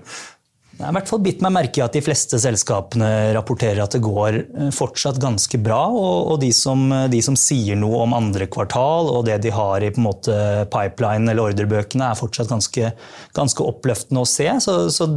Jeg 0.73 0.87
har 0.87 0.89
i 0.89 0.97
hvert 0.97 1.09
fall 1.11 1.21
bitt 1.21 1.41
meg 1.45 1.53
merke 1.53 1.79
i 1.79 1.83
at 1.85 1.93
de 1.93 2.01
fleste 2.01 2.39
selskapene 2.41 3.07
rapporterer 3.35 3.83
at 3.83 3.93
det 3.93 4.01
går 4.01 4.37
eh, 4.41 4.71
fortsatt 4.73 5.19
ganske 5.21 5.59
bra. 5.61 5.83
Og, 5.93 6.33
de, 6.41 6.49
som, 6.55 6.87
de, 7.13 7.19
som, 7.21 7.37
sier 7.37 7.77
noe 7.77 8.01
om 8.07 8.15
andre 8.17 8.47
kvartal 8.51 9.11
og 9.11 9.27
det 9.27 9.37
de 9.45 9.51
har 9.53 9.85
i 9.85 9.91
på 9.93 10.01
en 10.01 10.07
måte 10.07 10.37
pipeline 10.73 11.29
eller 11.29 11.51
ordrebøkene, 11.51 12.09
er 12.09 12.17
fortsatt 12.17 12.49
ganske, 12.49 12.89
ganske 13.37 13.67
oppløftende 13.69 14.23
å 14.23 14.29
se. 14.29 14.49
Så, 14.65 14.77
så 14.93 15.07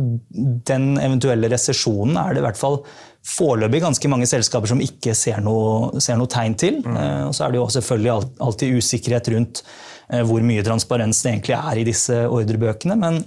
den 0.68 0.98
eventuelle 1.00 1.48
resesjonen 1.52 2.20
er 2.20 2.36
det 2.36 2.44
i 2.44 2.46
hvert 2.50 2.60
fall 2.60 2.82
foreløpig 3.26 3.80
ganske 3.82 4.10
mange 4.12 4.28
selskaper 4.30 4.70
som 4.70 4.84
ikke 4.84 5.16
ser 5.18 5.40
noe, 5.42 6.02
ser 6.04 6.20
noe 6.20 6.30
tegn 6.30 6.58
til. 6.60 6.82
Mm. 6.84 7.00
Eh, 7.00 7.24
og 7.30 7.32
så 7.32 7.46
er 7.46 7.56
det 7.56 7.62
jo 7.62 7.70
selvfølgelig 7.78 8.36
alltid 8.44 8.76
usikkerhet 8.76 9.32
rundt 9.32 9.64
eh, 9.64 10.20
hvor 10.20 10.44
mye 10.44 10.68
transparens 10.68 11.24
det 11.24 11.32
egentlig 11.32 11.58
er 11.58 11.80
i 11.80 11.88
disse 11.88 12.20
ordrebøkene. 12.28 13.00
Men, 13.00 13.22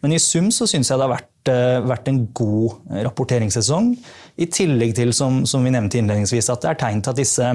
men 0.00 0.16
i 0.16 0.22
sum 0.22 0.48
så 0.48 0.64
syns 0.70 0.88
jeg 0.88 0.96
det 0.96 1.08
har 1.10 1.16
vært 1.18 1.30
Eh, 1.33 1.33
vært 1.52 2.08
en 2.08 2.24
god 2.32 2.96
rapporteringssesong. 3.04 3.92
I 4.40 4.46
tillegg 4.50 4.94
til, 4.96 5.12
som, 5.16 5.42
som 5.46 5.64
vi 5.64 5.72
nevnte 5.74 6.00
innledningsvis, 6.00 6.50
at 6.52 6.64
det 6.64 6.72
er 6.72 6.80
tegn 6.80 7.02
til 7.04 7.12
at 7.12 7.20
disse, 7.20 7.50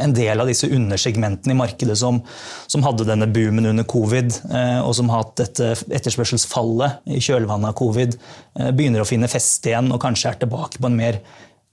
en 0.00 0.14
del 0.16 0.40
av 0.40 0.48
disse 0.48 0.68
undersegmentene 0.72 1.52
i 1.52 1.58
markedet 1.58 1.96
som, 2.00 2.22
som 2.70 2.84
hadde 2.86 3.06
denne 3.08 3.28
boomen 3.30 3.68
under 3.70 3.86
covid, 3.88 4.32
eh, 4.48 4.80
og 4.80 4.94
som 4.96 5.10
har 5.12 5.24
hatt 5.24 5.36
dette 5.42 5.72
etterspørselsfallet 5.92 7.04
i 7.12 7.20
kjølvannet 7.22 7.70
av 7.70 7.78
covid, 7.78 8.16
eh, 8.58 8.70
begynner 8.72 9.04
å 9.04 9.08
finne 9.08 9.30
feste 9.30 9.72
igjen 9.72 9.92
og 9.92 10.00
kanskje 10.02 10.32
er 10.32 10.40
tilbake 10.44 10.80
på 10.80 10.90
en 10.90 10.98
mer 10.98 11.20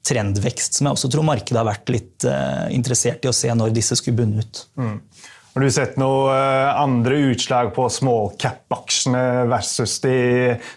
trendvekst, 0.08 0.76
som 0.76 0.90
jeg 0.90 0.98
også 0.98 1.12
tror 1.14 1.28
markedet 1.28 1.60
har 1.60 1.68
vært 1.68 1.92
litt 1.94 2.26
interessert 2.74 3.22
i 3.22 3.30
å 3.30 3.36
se 3.38 3.52
når 3.54 3.70
disse 3.76 3.94
skulle 4.00 4.18
bunne 4.18 4.42
ut. 4.42 4.62
Mm. 4.82 4.96
Har 5.54 5.62
du 5.62 5.72
sett 5.72 5.98
noen 6.00 6.32
eh, 6.32 6.80
andre 6.80 7.18
utslag 7.34 7.74
på 7.76 7.90
small 7.92 8.30
cap-aksjene 8.40 9.24
versus 9.52 9.98
de 10.00 10.16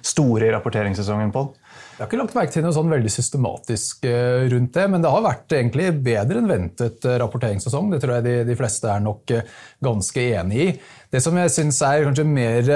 store 0.03 0.49
i 0.49 0.51
rapporteringssesongen? 0.51 1.31
Paul? 1.35 1.53
Jeg 1.95 2.01
har 2.03 2.09
ikke 2.11 2.19
lagt 2.19 2.37
merke 2.37 2.55
til 2.55 2.65
noe 2.67 2.75
sånn 2.75 2.91
veldig 2.91 3.13
systematisk 3.13 4.07
eh, 4.11 4.49
rundt 4.51 4.75
det, 4.75 4.89
men 4.91 5.05
det 5.05 5.13
har 5.15 5.25
vært 5.25 5.55
egentlig 5.55 5.93
bedre 6.05 6.41
enn 6.41 6.51
ventet 6.51 7.07
eh, 7.07 7.19
rapporteringssesong. 7.23 7.93
Det 7.95 8.03
tror 8.03 8.17
jeg 8.17 8.27
de, 8.27 8.35
de 8.51 8.59
fleste 8.59 8.91
er 8.91 9.05
nok 9.05 9.37
ganske 9.85 10.27
enig 10.41 10.61
i. 10.65 10.69
Det 11.15 11.23
som 11.23 11.39
jeg 11.39 11.55
syns 11.55 11.79
er 11.87 12.09
kanskje 12.09 12.27
mer 12.27 12.69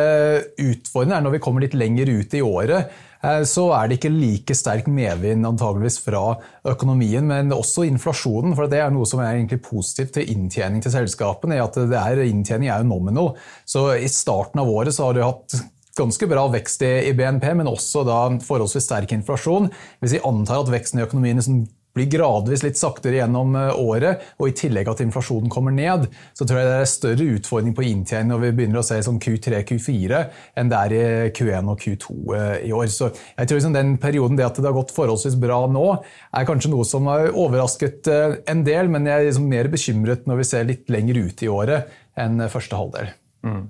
utfordrende, 0.62 1.18
er 1.18 1.26
når 1.26 1.34
vi 1.34 1.42
kommer 1.42 1.64
litt 1.64 1.74
lenger 1.74 2.14
ut 2.14 2.38
i 2.38 2.44
året. 2.46 2.98
Eh, 3.24 3.42
så 3.48 3.64
er 3.74 3.88
det 3.88 3.98
ikke 3.98 4.12
like 4.14 4.54
sterk 4.56 4.88
medvind 4.90 5.46
antageligvis 5.46 5.98
fra 6.04 6.36
økonomien, 6.70 7.26
men 7.26 7.54
også 7.54 7.86
inflasjonen. 7.88 8.54
for 8.54 8.70
Det 8.70 8.80
er 8.82 8.92
noe 8.94 9.06
som 9.06 9.20
er 9.20 9.34
egentlig 9.34 9.62
positivt 9.62 10.14
til 10.14 10.30
inntjening 10.30 10.82
til 10.82 10.94
selskapene. 10.94 11.62
at 11.62 11.74
det 11.74 11.98
er, 11.98 12.22
Inntjening 12.28 12.68
er 12.68 12.82
jo 12.82 12.92
nominal. 12.94 13.36
Så 13.66 13.96
I 13.98 14.08
starten 14.08 14.60
av 14.60 14.68
året 14.68 14.94
så 14.94 15.06
har 15.06 15.14
du 15.14 15.22
hatt 15.22 15.54
ganske 15.98 16.28
bra 16.30 16.46
vekst 16.52 16.84
i, 16.86 17.12
BNP, 17.16 17.50
men 17.60 17.70
også 17.70 18.04
da 18.06 18.20
forholdsvis 18.44 18.88
sterk 18.88 19.12
inflasjon. 19.16 19.68
Hvis 20.02 20.16
vi 20.16 20.24
antar 20.26 20.62
at 20.62 20.72
veksten 20.72 21.02
i 21.02 21.06
økonomien 21.06 21.40
liksom 21.40 21.66
blir 21.98 22.08
gradvis 22.12 22.62
litt 22.64 22.78
saktere 22.78 23.18
gjennom 23.18 23.56
eh, 23.58 23.80
året, 23.80 24.24
og 24.38 24.50
i 24.50 24.56
tillegg 24.56 24.90
at 24.90 25.02
inflasjonen 25.04 25.50
kommer 25.52 25.74
ned, 25.74 26.06
så 26.36 26.46
tror 26.46 26.60
jeg 26.60 26.68
det 26.68 26.76
er 26.78 26.90
større 26.92 27.28
utfordring 27.38 27.74
på 27.76 27.86
inntjening 27.88 28.32
når 28.32 28.44
vi 28.44 28.52
begynner 28.58 28.82
å 28.82 28.86
se 28.86 29.00
sånn 29.04 29.20
Q3, 29.22 29.62
Q4, 29.68 30.22
enn 30.60 30.72
det 30.72 30.82
er 30.82 30.96
i 30.96 31.04
Q1 31.34 31.72
og 31.72 31.80
Q2 31.82 32.18
eh, 32.38 32.56
i 32.68 32.74
år. 32.76 32.90
Så 32.92 33.10
jeg 33.10 33.48
tror 33.48 33.60
liksom 33.60 33.76
den 33.76 33.96
perioden, 34.02 34.38
det 34.38 34.46
at 34.46 34.60
det 34.60 34.68
har 34.68 34.76
gått 34.76 34.94
forholdsvis 34.96 35.38
bra 35.40 35.62
nå, 35.70 35.86
er 36.30 36.48
kanskje 36.48 36.72
noe 36.74 36.86
som 36.88 37.08
har 37.10 37.32
overrasket 37.32 38.12
eh, 38.12 38.38
en 38.52 38.62
del, 38.66 38.92
men 38.92 39.08
jeg 39.08 39.24
er 39.24 39.30
liksom 39.30 39.48
mer 39.50 39.72
bekymret 39.72 40.28
når 40.28 40.42
vi 40.42 40.50
ser 40.52 40.68
litt 40.68 40.92
lenger 40.92 41.24
ut 41.24 41.44
i 41.44 41.50
året 41.52 41.98
enn 42.18 42.42
første 42.50 42.78
halvdel. 42.78 43.12
Mm. 43.46 43.66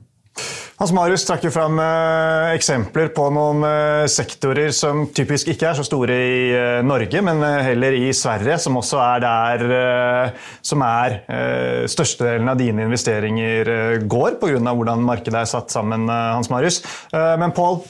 Hans 0.78 0.92
Marius 0.94 1.24
trakk 1.26 1.42
jo 1.42 1.50
fram 1.50 1.80
eh, 1.82 2.52
eksempler 2.54 3.08
på 3.10 3.24
noen 3.34 3.64
eh, 3.66 4.04
sektorer 4.06 4.70
som 4.74 5.08
typisk 5.10 5.48
ikke 5.50 5.72
er 5.72 5.78
så 5.78 5.82
store 5.86 6.14
i 6.14 6.36
eh, 6.54 6.82
Norge, 6.86 7.18
men 7.26 7.42
eh, 7.42 7.64
heller 7.66 7.96
i 7.98 8.12
Sverige, 8.14 8.60
som 8.62 8.78
også 8.78 9.00
er 9.02 9.24
der 9.24 9.64
eh, 9.74 10.46
som 10.62 10.84
er 10.86 11.16
eh, 11.26 11.82
størstedelen 11.90 12.52
av 12.52 12.60
dine 12.62 12.86
investeringer 12.86 13.72
går, 14.06 14.38
pga. 14.38 14.60
hvordan 14.70 15.02
markedet 15.02 15.40
er 15.42 15.50
satt 15.50 15.74
sammen, 15.74 16.06
Hans 16.08 16.50
Marius. 16.52 16.78
men 17.10 17.50
Pål, 17.56 17.80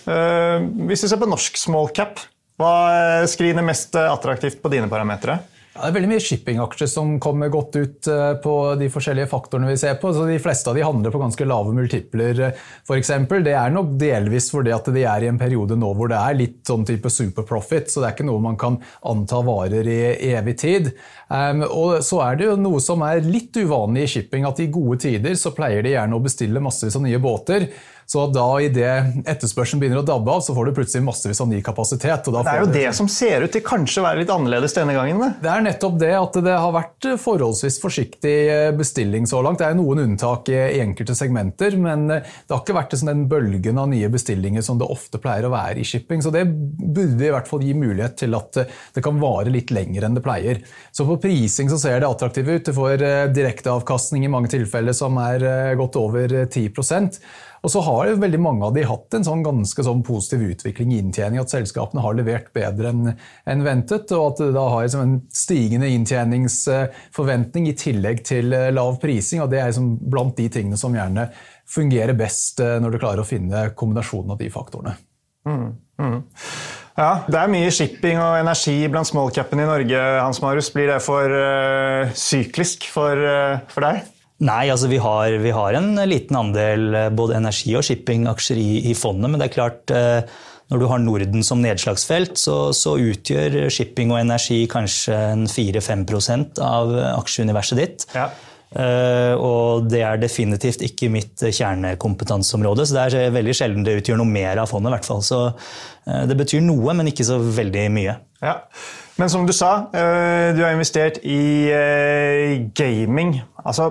hvis 0.89 1.05
vi 1.05 1.11
ser 1.11 1.21
på 1.21 1.29
norsk 1.29 1.61
small 1.61 1.91
cap, 1.93 2.23
hva 2.59 3.27
skriner 3.29 3.67
mest 3.67 3.97
attraktivt 4.01 4.63
på 4.63 4.73
dine 4.73 4.89
parametere? 4.91 5.39
Ja, 5.79 5.85
det 5.85 5.93
er 5.93 5.95
veldig 5.95 6.09
mye 6.11 6.23
shippingaksjer 6.27 6.89
som 6.91 7.11
kommer 7.23 7.51
godt 7.55 7.77
ut 7.79 8.07
eh, 8.11 8.33
på 8.43 8.53
de 8.81 8.89
forskjellige 8.91 9.29
faktorene 9.31 9.69
vi 9.71 9.77
ser 9.79 9.95
på. 10.03 10.11
Så 10.11 10.25
De 10.27 10.39
fleste 10.43 10.67
av 10.67 10.75
de 10.75 10.83
handler 10.83 11.13
på 11.15 11.21
ganske 11.23 11.47
lave 11.47 11.71
multipler, 11.77 12.41
eh, 12.49 12.65
f.eks. 12.83 13.13
Det 13.47 13.55
er 13.55 13.71
nok 13.71 13.93
delvis 14.01 14.49
fordi 14.51 14.73
at 14.75 14.91
de 14.91 15.05
er 15.07 15.23
i 15.23 15.29
en 15.31 15.39
periode 15.39 15.77
nå 15.79 15.93
hvor 15.95 16.11
det 16.11 16.19
er 16.19 16.39
litt 16.41 16.57
sånn 16.67 16.83
type 16.89 17.13
superprofit, 17.15 17.93
så 17.93 18.03
det 18.03 18.09
er 18.09 18.17
ikke 18.17 18.27
noe 18.27 18.43
man 18.43 18.59
kan 18.59 18.81
anta 19.07 19.39
varer 19.47 19.87
i 19.87 20.01
evig 20.33 20.57
tid. 20.59 20.91
Um, 21.29 21.63
og 21.69 22.03
så 22.03 22.25
er 22.25 22.41
det 22.41 22.49
jo 22.49 22.57
noe 22.59 22.83
som 22.83 23.05
er 23.07 23.23
litt 23.23 23.55
uvanlig 23.55 24.09
i 24.09 24.13
shipping, 24.17 24.49
at 24.49 24.59
i 24.65 24.71
gode 24.73 24.99
tider 25.05 25.39
så 25.39 25.55
pleier 25.55 25.87
de 25.87 25.95
gjerne 25.95 26.19
å 26.19 26.25
bestille 26.25 26.65
massevis 26.65 26.99
av 26.99 27.07
nye 27.07 27.23
båter. 27.23 27.69
Så 28.09 28.23
da 28.33 28.47
idet 28.65 29.25
etterspørselen 29.29 29.83
begynner 29.83 30.01
å 30.01 30.07
dabbe 30.09 30.33
av, 30.33 30.41
så 30.41 30.55
får 30.57 30.71
du 30.71 30.77
plutselig 30.79 31.05
massevis 31.05 31.43
av 31.45 31.51
ny 31.51 31.59
kapasitet. 31.61 32.25
det 32.25 32.53
er 32.55 32.63
jo 32.63 32.69
det 32.73 32.93
som 32.97 33.09
ser 33.13 33.45
ut 33.45 33.53
til 33.53 33.61
kanskje 33.61 34.01
å 34.01 34.07
være 34.07 34.23
litt 34.23 34.31
annerledes 34.33 34.73
denne 34.79 34.95
gangen? 34.97 35.19
Det. 35.21 35.29
det 35.43 35.51
er 35.53 35.65
nettopp 35.67 35.99
det 36.01 36.15
at 36.17 36.39
det 36.47 36.55
har 36.57 36.73
vært 36.73 37.09
forholdsvis 37.21 37.77
forsiktig 37.83 38.33
eh, 38.49 38.71
bestilling 38.79 39.29
så 39.29 39.43
langt. 39.45 39.61
Det 39.61 39.67
er 39.69 39.77
noen 39.77 40.01
unntak 40.07 40.49
i 40.49 40.57
enkelte 40.81 41.13
segmenter, 41.19 41.77
men 41.77 42.07
eh, 42.15 42.31
det 42.49 42.57
har 42.57 42.63
ikke 42.63 42.79
vært 42.79 42.97
sånn 42.97 43.11
den 43.13 43.27
bølgen 43.29 43.83
av 43.83 43.91
nye 43.93 44.09
bestillinger 44.15 44.65
som 44.65 44.81
det 44.81 44.89
ofte 44.89 45.21
pleier 45.21 45.45
å 45.45 45.53
være 45.53 45.85
i 45.85 45.85
shipping. 45.91 46.25
Så 46.25 46.33
det 46.33 46.47
burde 46.49 47.29
i 47.29 47.35
hvert 47.35 47.51
fall 47.51 47.67
gi 47.67 47.77
mulighet 47.77 48.17
til 48.23 48.39
at 48.41 48.63
eh, 48.63 48.73
det 48.97 49.05
kan 49.05 49.21
vare 49.21 49.53
litt 49.53 49.69
lenger 49.75 50.09
enn 50.09 50.17
det 50.17 50.25
pleier. 50.25 50.63
Så 50.97 51.05
på 51.05 51.19
prising 51.27 51.69
så 51.69 51.77
ser 51.85 52.01
det 52.01 52.09
attraktivt 52.09 52.55
ut. 52.55 52.73
Du 52.73 52.73
får 52.73 53.05
direkteavkastning 53.37 54.25
i 54.25 54.33
mange 54.33 54.49
tilfeller 54.57 54.97
som 54.97 55.21
er 55.21 55.77
godt 55.77 56.01
over 56.01 56.33
10 56.49 56.73
og 57.63 57.73
så 57.73 57.83
har 57.83 58.09
jo 58.09 58.21
veldig 58.23 58.41
mange 58.43 58.67
av 58.69 58.75
de 58.77 58.85
hatt 58.87 59.17
en 59.17 59.27
sånn 59.27 59.43
ganske 59.47 59.85
sånn 59.85 60.05
positiv 60.07 60.45
utvikling 60.53 60.93
i 60.95 61.01
inntjening. 61.03 61.41
At 61.43 61.53
selskapene 61.53 62.03
har 62.05 62.17
levert 62.19 62.53
bedre 62.57 62.93
enn 62.93 63.13
en 63.13 63.65
ventet, 63.67 64.13
og 64.15 64.33
at 64.33 64.43
det 64.45 64.53
da 64.57 64.65
har 64.73 64.87
liksom 64.87 65.05
en 65.05 65.17
stigende 65.35 65.91
inntjeningsforventning 65.95 67.69
i 67.71 67.77
tillegg 67.79 68.23
til 68.29 68.55
eh, 68.57 68.71
lav 68.75 69.01
prising. 69.03 69.43
og 69.45 69.51
Det 69.53 69.63
er 69.63 69.73
liksom 69.73 69.95
blant 70.11 70.37
de 70.39 70.49
tingene 70.55 70.81
som 70.81 70.95
gjerne 70.95 71.29
fungerer 71.69 72.17
best 72.19 72.63
eh, 72.65 72.79
når 72.83 72.95
du 72.95 73.03
klarer 73.03 73.25
å 73.25 73.29
finne 73.29 73.69
kombinasjonen 73.79 74.37
av 74.37 74.43
de 74.43 74.51
faktorene. 74.55 74.95
Mm, 75.49 75.73
mm. 76.03 76.21
Ja, 76.99 77.11
Det 77.31 77.39
er 77.39 77.51
mye 77.51 77.71
shipping 77.75 78.19
og 78.19 78.41
energi 78.41 78.77
blant 78.91 79.07
smallcapene 79.07 79.65
i 79.65 79.71
Norge. 79.71 80.05
Hans 80.19 80.43
Marius. 80.43 80.71
Blir 80.75 80.91
det 80.91 80.99
for 81.05 81.31
uh, 81.31 82.11
syklisk 82.19 82.89
for, 82.91 83.15
uh, 83.23 83.61
for 83.71 83.87
deg? 83.87 84.03
Nei, 84.39 84.69
altså 84.71 84.87
vi 84.87 85.01
har, 85.03 85.35
vi 85.43 85.51
har, 85.55 85.75
en 85.75 85.97
liten 86.07 86.37
andel 86.39 86.93
eh, 86.95 87.09
både 87.11 87.41
energi- 87.41 87.75
og 87.79 87.83
shippingaksjer 87.87 88.61
i, 88.63 88.69
i 88.91 88.95
fondet. 88.95 89.33
Men 89.33 89.41
det 89.41 89.49
er 89.49 89.57
klart, 89.57 89.91
eh, 89.91 90.21
når 90.71 90.83
du 90.83 90.87
har 90.91 91.01
Norden 91.03 91.43
som 91.47 91.63
nedslagsfelt, 91.65 92.39
så, 92.39 92.59
så 92.77 92.95
utgjør 93.03 93.65
shipping 93.73 94.13
og 94.15 94.21
energi 94.21 94.61
kanskje 94.71 95.17
4-5% 95.51 96.63
av 96.63 96.95
aksjeuniverset 97.17 97.83
ditt. 97.83 98.07
Ja. 98.15 98.29
Uh, 98.69 99.33
og 99.41 99.87
det 99.89 100.03
er 100.05 100.19
definitivt 100.21 100.83
ikke 100.85 101.09
mitt 101.09 101.41
kjernekompetanseområde. 101.41 102.85
Så 102.85 102.99
det 102.99 103.07
er 103.07 103.33
veldig 103.33 103.55
sjelden 103.57 103.87
det 103.87 103.97
utgjør 104.03 104.21
noe 104.21 104.29
mer 104.29 104.61
av 104.61 104.69
fondet. 104.69 104.93
I 104.93 104.99
hvert 104.99 105.09
fall. 105.09 105.25
Så 105.25 105.41
det 106.05 106.37
betyr 106.37 106.61
noe, 106.67 106.93
men 106.93 107.09
ikke 107.09 107.25
så 107.27 107.41
veldig 107.41 107.87
mye. 107.97 108.19
Ja. 108.45 108.59
Men 109.19 109.31
som 109.33 109.47
du 109.47 109.53
sa, 109.57 109.89
uh, 109.91 110.55
du 110.55 110.63
har 110.63 110.77
investert 110.77 111.19
i 111.27 111.73
gaming. 112.79 113.41
Altså, 113.65 113.91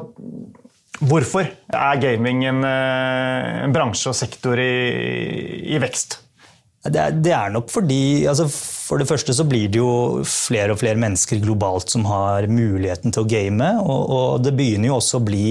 hvorfor 1.04 1.46
er 1.46 2.00
gaming 2.02 2.46
en, 2.48 2.64
eh, 2.66 3.64
en 3.66 3.74
bransje 3.76 4.10
og 4.10 4.18
sektor 4.18 4.58
i, 4.58 5.68
i 5.68 5.82
vekst? 5.82 6.22
Det 6.88 7.02
er, 7.02 7.16
det 7.20 7.34
er, 7.36 7.52
nok 7.52 7.72
fordi 7.74 8.24
altså 8.30 8.46
For 8.48 9.02
det 9.02 9.10
første 9.10 9.34
så 9.36 9.44
blir 9.44 9.68
det 9.68 9.82
jo 9.82 10.24
flere 10.24 10.72
og 10.72 10.80
flere 10.80 11.00
mennesker 11.00 11.42
globalt 11.44 11.92
som 11.92 12.06
har 12.08 12.48
muligheten 12.48 13.12
til 13.12 13.26
å 13.26 13.28
game. 13.28 13.72
Og, 13.84 14.14
og 14.16 14.46
det 14.46 14.56
begynner 14.56 14.94
jo 14.94 15.00
også 15.02 15.20
å 15.20 15.28
bli 15.28 15.50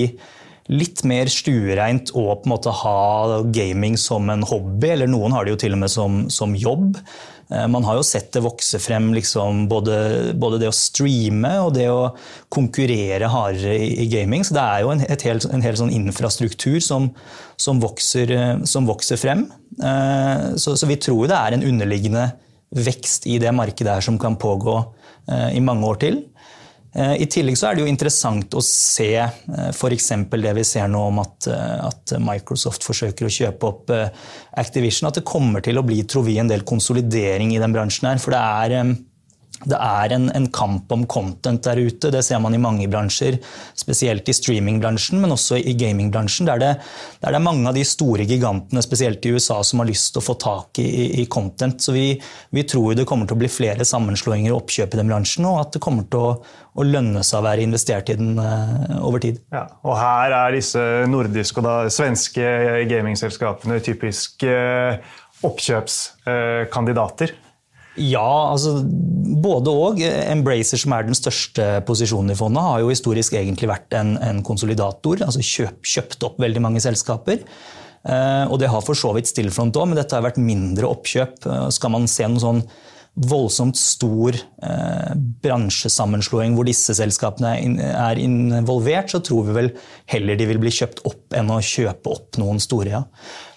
litt 0.73 1.05
mer 1.07 1.29
stuereint 1.31 2.11
å 2.17 2.25
på 2.41 2.49
en 2.49 2.55
måte 2.55 2.73
ha 2.75 3.43
gaming 3.55 3.99
som 4.01 4.31
en 4.33 4.47
hobby. 4.49 4.95
Eller 4.95 5.11
noen 5.11 5.37
har 5.37 5.45
det 5.45 5.55
jo 5.55 5.61
til 5.67 5.77
og 5.77 5.83
med 5.85 5.93
som, 5.93 6.25
som 6.33 6.57
jobb. 6.57 6.97
Eh, 7.53 7.67
man 7.71 7.85
har 7.87 7.99
jo 7.99 8.07
sett 8.07 8.33
det 8.35 8.43
vokse 8.45 8.79
frem, 8.83 9.13
liksom, 9.15 9.67
både, 9.71 9.97
både, 10.39 10.59
det 10.63 10.71
å 10.71 10.75
streame 10.75 11.53
og 11.63 11.75
det 11.77 11.87
å 11.93 12.11
konkurrere 12.53 13.31
hardere 13.31 13.77
i, 13.79 13.93
i 14.03 14.09
gaming. 14.11 14.45
Så 14.47 14.57
det 14.57 14.65
er 14.65 14.83
jo 14.83 14.93
en, 14.95 15.05
hel, 15.07 15.43
en 15.55 15.67
hel 15.67 15.79
sånn 15.79 15.95
infrastruktur 15.95 16.81
som, 16.85 17.11
som, 17.61 17.83
vokser, 17.83 18.35
eh, 18.35 18.55
som, 18.69 18.89
vokser, 18.91 19.21
frem. 19.21 19.47
Eh, 19.79 20.53
så, 20.59 20.75
så, 20.75 20.91
vi 20.91 20.99
tror 20.99 21.31
det 21.31 21.39
er 21.39 21.57
en 21.57 21.67
underliggende 21.71 22.29
vekst 22.77 23.29
i 23.31 23.39
det 23.43 23.55
markedet 23.55 23.95
her 23.95 24.05
som 24.05 24.19
kan 24.21 24.39
pågå 24.41 24.81
i 25.27 25.59
mange 25.65 25.83
år 25.87 25.97
til. 25.99 26.19
I 26.97 27.27
tillegg 27.29 27.59
så 27.61 27.69
er 27.69 27.77
det 27.77 27.83
jo 27.85 27.91
interessant 27.91 28.55
å 28.57 28.63
se 28.65 29.11
f.eks. 29.21 30.07
det 30.33 30.53
vi 30.57 30.63
ser 30.65 30.87
nå 30.89 31.03
om 31.11 31.19
at, 31.21 31.49
at, 31.51 32.15
Microsoft 32.25 32.87
forsøker 32.87 33.29
å 33.29 33.35
kjøpe 33.35 33.69
opp 33.69 33.93
Activision. 34.57 35.11
At 35.11 35.19
det 35.19 35.27
kommer 35.29 35.61
til 35.65 35.77
å 35.77 35.85
bli 35.85 35.99
tror 36.09 36.25
vi, 36.25 36.39
en 36.41 36.49
del 36.49 36.65
konsolidering 36.65 37.53
i 37.53 37.61
den 37.61 37.77
bransjen 37.77 38.09
her. 38.09 38.23
For 38.23 38.33
det 38.33 38.41
er 38.41 38.95
det 39.65 39.77
er 39.81 40.13
en, 40.13 40.29
en, 40.37 40.47
kamp 40.53 40.91
om 40.93 41.07
content 41.09 41.65
der 41.65 41.81
ute. 41.81 42.11
Det 42.13 42.23
ser 42.25 42.41
man 42.43 42.55
i 42.55 42.61
mange 42.61 42.87
bransjer. 42.91 43.39
Spesielt 43.79 44.29
i 44.29 44.35
streamingbransjen, 44.37 45.21
men 45.23 45.33
også 45.33 45.57
i 45.59 45.73
gamingbransjen. 45.79 46.49
Der 46.51 46.61
det, 46.61 46.73
der 47.23 47.33
det 47.33 47.41
er 47.41 47.45
mange 47.45 47.69
av 47.71 47.77
de 47.77 47.85
store 47.87 48.27
gigantene, 48.29 48.85
spesielt 48.85 49.25
i 49.27 49.33
USA, 49.33 49.63
som 49.65 49.81
har 49.81 49.89
lyst 49.89 50.13
til 50.13 50.21
å 50.21 50.27
få 50.27 50.37
tak 50.43 50.81
i, 50.83 50.87
i, 50.87 51.07
i 51.23 51.27
content. 51.33 51.81
Så 51.83 51.95
vi, 51.97 52.09
vi, 52.55 52.67
tror 52.69 52.95
det 52.99 53.07
kommer 53.09 53.29
til 53.29 53.39
å 53.39 53.43
bli 53.43 53.51
flere 53.53 53.87
sammenslåinger 53.89 54.53
og 54.53 54.65
oppkjøp 54.65 54.95
i 54.95 55.01
den 55.01 55.13
bransjen, 55.13 55.49
og 55.49 55.63
at 55.65 55.73
det 55.77 55.83
kommer 55.87 56.05
til 56.13 56.21
å, 56.21 56.35
å 56.77 56.87
lønne 56.87 57.25
seg 57.25 57.41
å 57.41 57.47
være 57.49 57.65
investert 57.65 58.13
i 58.13 58.19
den 58.21 58.37
uh, 58.37 59.01
over 59.07 59.25
tid. 59.25 59.41
Ja, 59.55 59.65
og 59.87 59.97
her 60.01 60.37
er 60.43 60.57
disse 60.57 60.83
nordiske 61.09 61.63
og 61.63 61.69
da 61.69 61.77
svenske 61.93 62.45
gamingselskapene 62.91 63.81
typisk 63.85 64.45
uh, 64.45 65.01
oppkjøpskandidater. 65.47 67.33
Uh, 67.33 67.43
ja, 67.97 68.53
altså 68.53 68.79
både 69.43 69.73
og. 69.73 70.03
Embracer, 70.05 70.81
som 70.81 70.95
er 70.97 71.09
den 71.09 71.17
største 71.17 71.69
posisjonen 71.89 72.35
i 72.35 72.39
fondet, 72.39 72.65
har 72.65 72.83
jo 72.83 72.93
historisk 72.93 73.37
egentlig 73.39 73.71
vært 73.71 73.97
en, 73.97 74.17
en 74.23 74.43
konsolidator. 74.47 75.25
altså 75.25 75.45
kjøp, 75.45 75.81
Kjøpt 75.97 76.29
opp 76.29 76.41
veldig 76.43 76.63
mange 76.65 76.83
selskaper. 76.85 77.45
Eh, 78.07 78.45
og 78.47 78.61
det 78.63 78.71
har 78.71 78.85
for 78.87 78.99
så 78.99 79.13
vidt 79.17 79.31
Stillfront 79.31 79.77
òg, 79.77 79.91
men 79.91 79.99
dette 79.99 80.15
har 80.15 80.27
vært 80.27 80.43
mindre 80.43 80.91
oppkjøp. 80.91 81.41
Eh, 81.47 81.65
skal 81.75 81.95
man 81.95 82.07
se 82.11 82.29
noen 82.29 82.43
sånn 82.43 82.63
voldsomt 83.17 83.79
stor 83.81 84.37
eh, 84.37 85.13
bransjesammenslåing 85.43 86.53
hvor 86.57 86.69
disse 86.69 86.93
selskapene 86.99 87.55
er, 87.55 87.65
in, 87.65 87.79
er, 87.81 88.21
involvert, 88.21 89.09
så 89.11 89.23
tror 89.25 89.49
vi 89.49 89.57
vel 89.57 89.71
heller 90.13 90.37
de 90.37 90.49
vil 90.53 90.61
bli 90.61 90.75
kjøpt 90.75 91.01
opp 91.09 91.37
enn 91.37 91.53
å 91.55 91.63
kjøpe 91.65 92.13
opp 92.13 92.41
noen 92.43 92.61
store. 92.63 92.93
Ja. 92.93 93.05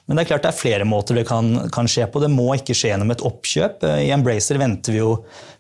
Men 0.10 0.18
det 0.18 0.24
er 0.24 0.30
klart 0.32 0.46
det 0.48 0.50
er 0.50 0.58
flere 0.58 0.86
måter 0.90 1.20
det 1.20 1.28
kan, 1.30 1.52
kan, 1.70 1.86
skje 1.86 2.08
på. 2.10 2.18
Det 2.24 2.32
må 2.34 2.48
ikke 2.56 2.74
skje 2.74 2.90
gjennom 2.90 3.14
et 3.14 3.22
oppkjøp. 3.30 3.84
I 4.02 4.10
Embracer 4.10 4.58
venter 4.58 4.96
vi 4.96 5.04
jo 5.04 5.12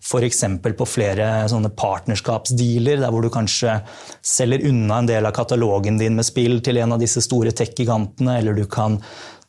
f.eks. 0.01 0.41
på 0.65 0.87
flere 0.89 1.27
sånne 1.51 1.69
partnerskapsdealer, 1.77 2.97
der 3.03 3.13
hvor 3.13 3.21
du 3.21 3.29
kanskje 3.29 3.77
selger 4.25 4.65
unna 4.71 5.03
en 5.03 5.11
del 5.11 5.29
av 5.29 5.35
katalogen 5.37 6.01
din 6.01 6.17
med 6.17 6.25
spill 6.25 6.63
til 6.65 6.81
en 6.81 6.97
av 6.97 7.03
disse 7.03 7.21
store 7.21 7.53
tech-gigantene, 7.53 8.39
eller 8.41 8.57
du 8.57 8.65
kan 8.65 8.97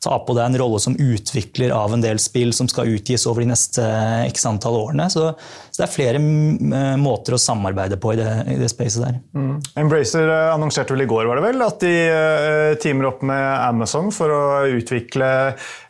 ta 0.01 0.17
på 0.25 0.33
deg 0.33 0.47
en 0.47 0.57
rolle 0.57 0.79
som 0.81 0.95
utvikler 0.97 1.73
av 1.75 1.93
en 1.93 2.01
del 2.01 2.19
spill 2.19 2.49
som 2.57 2.65
skal 2.69 2.89
utgis 2.89 3.27
over 3.29 3.43
de 3.43 3.51
neste 3.51 3.83
x 4.25 4.47
antall 4.49 4.79
årene. 4.79 5.05
Så, 5.13 5.27
så 5.69 5.83
det 5.83 5.85
er 5.85 5.93
flere 5.93 6.21
eh, 6.21 6.95
måter 6.97 7.37
å 7.37 7.41
samarbeide 7.41 7.99
på 8.01 8.15
i 8.15 8.17
det, 8.17 8.29
i 8.49 8.57
det 8.57 8.71
spacet 8.71 9.05
der. 9.05 9.19
Mm. 9.37 9.59
Embracer 9.83 10.25
eh, 10.25 10.47
annonserte 10.55 10.95
vel 10.95 11.05
i 11.05 11.09
går 11.11 11.29
var 11.29 11.37
det 11.37 11.45
vel, 11.45 11.61
at 11.65 11.85
de 11.85 11.93
uh, 12.09 12.71
teamer 12.81 13.11
opp 13.11 13.21
med 13.29 13.45
Amazon 13.67 14.09
for 14.15 14.33
å 14.33 14.41
utvikle 14.73 15.29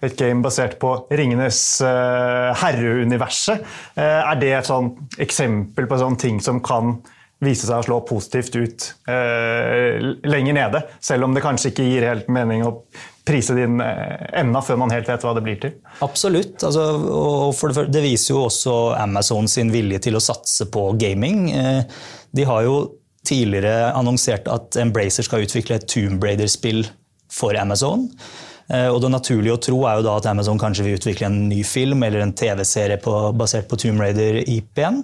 et 0.04 0.20
game 0.20 0.44
basert 0.44 0.76
på 0.82 0.94
Ringenes 1.12 1.62
herre-universet. 1.82 3.64
Er 3.96 4.38
det 4.42 4.52
et 4.58 4.68
sånn 4.68 4.92
eksempel 5.22 5.88
på 5.88 6.00
sånne 6.02 6.20
ting 6.20 6.40
som 6.44 6.60
kan 6.66 6.98
vise 7.42 7.66
seg 7.66 7.82
å 7.82 7.86
slå 7.86 8.00
positivt 8.06 8.56
ut 8.56 8.88
eh, 9.10 9.98
lenger 10.30 10.58
nede. 10.58 10.84
Selv 11.02 11.26
om 11.26 11.34
det 11.34 11.44
kanskje 11.46 11.72
ikke 11.72 11.88
gir 11.88 12.06
helt 12.06 12.30
mening 12.32 12.64
å 12.68 12.76
prise 13.26 13.56
det 13.58 13.66
inn 13.68 13.82
eh, 13.84 14.28
ennå 14.42 14.62
før 14.66 14.80
man 14.84 14.94
helt 14.94 15.10
vet 15.10 15.26
hva 15.26 15.34
det 15.38 15.44
blir 15.46 15.60
til. 15.62 15.76
Absolutt. 16.06 16.62
Altså, 16.68 16.86
og 17.02 17.74
det, 17.74 17.88
det, 17.94 18.06
viser 18.06 18.36
jo 18.36 18.46
også 18.46 18.78
Amazon 19.00 19.50
sin 19.52 19.74
vilje 19.74 20.04
til 20.08 20.18
å 20.18 20.24
satse 20.24 20.70
på 20.72 20.92
gaming. 21.02 21.50
Eh, 21.54 21.82
de 22.32 22.48
har 22.48 22.66
jo 22.68 22.78
tidligere 23.28 23.92
annonsert 23.94 24.48
at 24.50 24.78
Embracer 24.82 25.26
skal 25.26 25.46
utvikle 25.46 25.78
et 25.78 25.90
Tomb 25.90 26.24
Raider-spill 26.24 26.86
for 27.32 27.58
Amazon. 27.58 28.08
Eh, 28.72 28.88
og 28.88 29.02
det 29.04 29.12
naturlige 29.14 29.58
å 29.58 29.62
tro 29.62 29.84
er 29.90 30.00
jo 30.00 30.08
da 30.08 30.16
at 30.20 30.30
Amazon 30.32 30.60
kanskje 30.62 30.88
vil 30.88 30.98
utvikle 31.00 31.30
en 31.30 31.44
ny 31.50 31.62
film 31.68 32.06
eller 32.08 32.24
en 32.24 32.34
TV-serie 32.38 33.02
basert 33.38 33.70
på 33.70 33.80
Tomb 33.82 34.02
Raider-IP-en. 34.02 35.04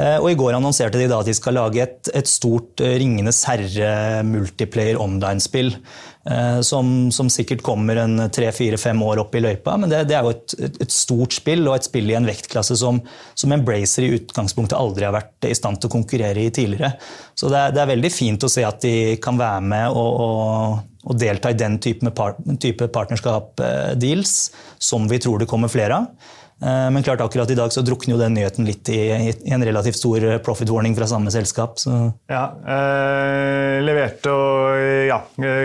Eh, 0.00 0.16
og 0.16 0.30
I 0.30 0.36
går 0.40 0.56
annonserte 0.56 1.00
de 1.00 1.08
da 1.10 1.18
at 1.20 1.28
de 1.28 1.34
skal 1.36 1.58
lage 1.58 1.82
et, 1.84 2.12
et 2.16 2.28
stort 2.28 2.80
eh, 2.80 2.96
Ringenes 3.02 3.42
herre 3.48 4.22
multiplayer 4.24 5.00
online-spill. 5.00 5.74
Eh, 6.22 6.60
som, 6.62 7.10
som, 7.10 7.26
sikkert 7.32 7.64
kommer 7.66 7.98
en 7.98 8.28
tre-fire-fem 8.30 9.00
år 9.02 9.24
opp 9.24 9.34
i 9.34 9.42
løypa. 9.42 9.74
Men 9.80 9.90
det, 9.90 10.04
det 10.10 10.16
er 10.16 10.22
jo 10.24 10.32
et, 10.36 10.54
et, 10.70 10.94
stort 10.94 11.34
spill, 11.34 11.66
og 11.66 11.76
et 11.76 11.88
spill 11.88 12.12
i 12.12 12.16
en 12.16 12.28
vektklasse 12.28 12.78
som, 12.78 13.00
som, 13.34 13.52
Embracer 13.52 14.06
i 14.06 14.12
utgangspunktet 14.20 14.78
aldri 14.78 15.08
har 15.08 15.16
vært 15.16 15.50
i 15.50 15.56
stand 15.58 15.82
til 15.82 15.90
å 15.90 15.96
konkurrere 15.96 16.46
i 16.46 16.54
tidligere. 16.54 16.94
Så 17.34 17.50
det 17.52 17.58
er, 17.58 17.74
det 17.74 17.82
er 17.82 17.92
veldig 17.92 18.12
fint 18.14 18.46
å 18.46 18.52
se 18.52 18.64
at 18.64 18.80
de 18.84 19.18
kan 19.22 19.40
være 19.40 19.66
med 19.66 19.98
og, 19.98 20.22
og, 20.22 20.80
og 21.02 21.18
delta 21.18 21.50
i 21.50 21.58
den 21.58 21.80
type, 21.82 22.12
part, 22.14 22.38
type 22.62 22.86
partnerskap-deals 22.94 24.36
som 24.78 25.08
vi 25.10 25.18
tror 25.22 25.42
det 25.42 25.50
kommer 25.50 25.72
flere 25.72 26.02
av. 26.02 26.38
Eh, 26.62 26.90
men 26.90 27.02
klart 27.02 27.20
akkurat 27.20 27.50
i 27.50 27.54
dag 27.54 27.72
så 27.72 27.82
drukner 27.82 28.14
jo 28.14 28.20
den 28.20 28.36
nyheten 28.38 28.66
litt 28.68 28.86
i, 28.92 29.00
i 29.34 29.54
en 29.54 29.64
relativt 29.66 29.98
stor 29.98 30.22
profit 30.46 30.70
warning 30.70 30.94
fra 30.94 31.08
samme 31.10 31.32
selskap. 31.34 31.80
Så. 31.82 31.96
Ja, 32.30 32.44
eh, 32.62 33.80
Leverte 33.82 34.30
og 34.30 35.08
ja, 35.08 35.18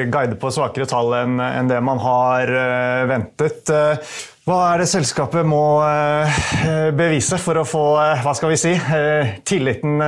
guide 0.10 0.40
på 0.42 0.52
svakere 0.54 0.90
tall 0.90 1.14
enn 1.20 1.38
en 1.44 1.70
det 1.70 1.84
man 1.86 2.02
har 2.02 2.50
eh, 2.50 3.06
ventet. 3.12 3.70
Eh, 3.70 4.18
hva 4.48 4.62
er 4.72 4.82
det 4.82 4.90
selskapet 4.90 5.46
må 5.46 5.84
eh, 5.86 6.44
bevise 6.98 7.38
for 7.42 7.62
å 7.62 7.68
få 7.68 7.86
eh, 8.02 8.26
hva 8.26 8.34
skal 8.38 8.56
vi 8.56 8.62
si, 8.62 8.74
tilliten 9.46 10.00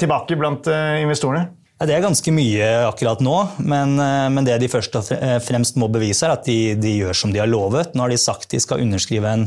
tilbake 0.00 0.38
blant 0.40 0.70
investorene? 0.70 1.59
Det 1.80 1.94
er 1.96 2.02
ganske 2.04 2.32
mye 2.36 2.66
akkurat 2.84 3.22
nå, 3.24 3.36
men, 3.64 3.94
men, 3.96 4.44
det 4.44 4.58
de 4.60 4.68
først 4.68 4.98
og 5.00 5.06
fremst 5.40 5.78
må 5.80 5.88
bevise, 5.88 6.26
er 6.26 6.34
at 6.34 6.44
de, 6.44 6.74
de 6.76 6.98
gjør 6.98 7.16
som 7.16 7.32
de 7.32 7.40
har 7.40 7.48
lovet. 7.48 7.94
Nå 7.96 8.04
har 8.04 8.12
de 8.12 8.18
sagt 8.20 8.50
de 8.52 8.60
skal 8.60 8.82
underskrive 8.84 9.30
en 9.32 9.46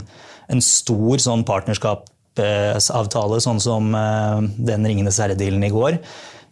en 0.52 0.64
stor 0.64 1.22
sånn 1.24 1.44
partnerskapsavtale, 1.48 3.42
sånn 3.44 3.62
som 3.64 3.92
eh, 3.98 4.40
den 4.70 4.88
Ringenes 4.90 5.20
herre-dealen 5.24 5.68
i 5.68 5.74
går. 5.74 6.00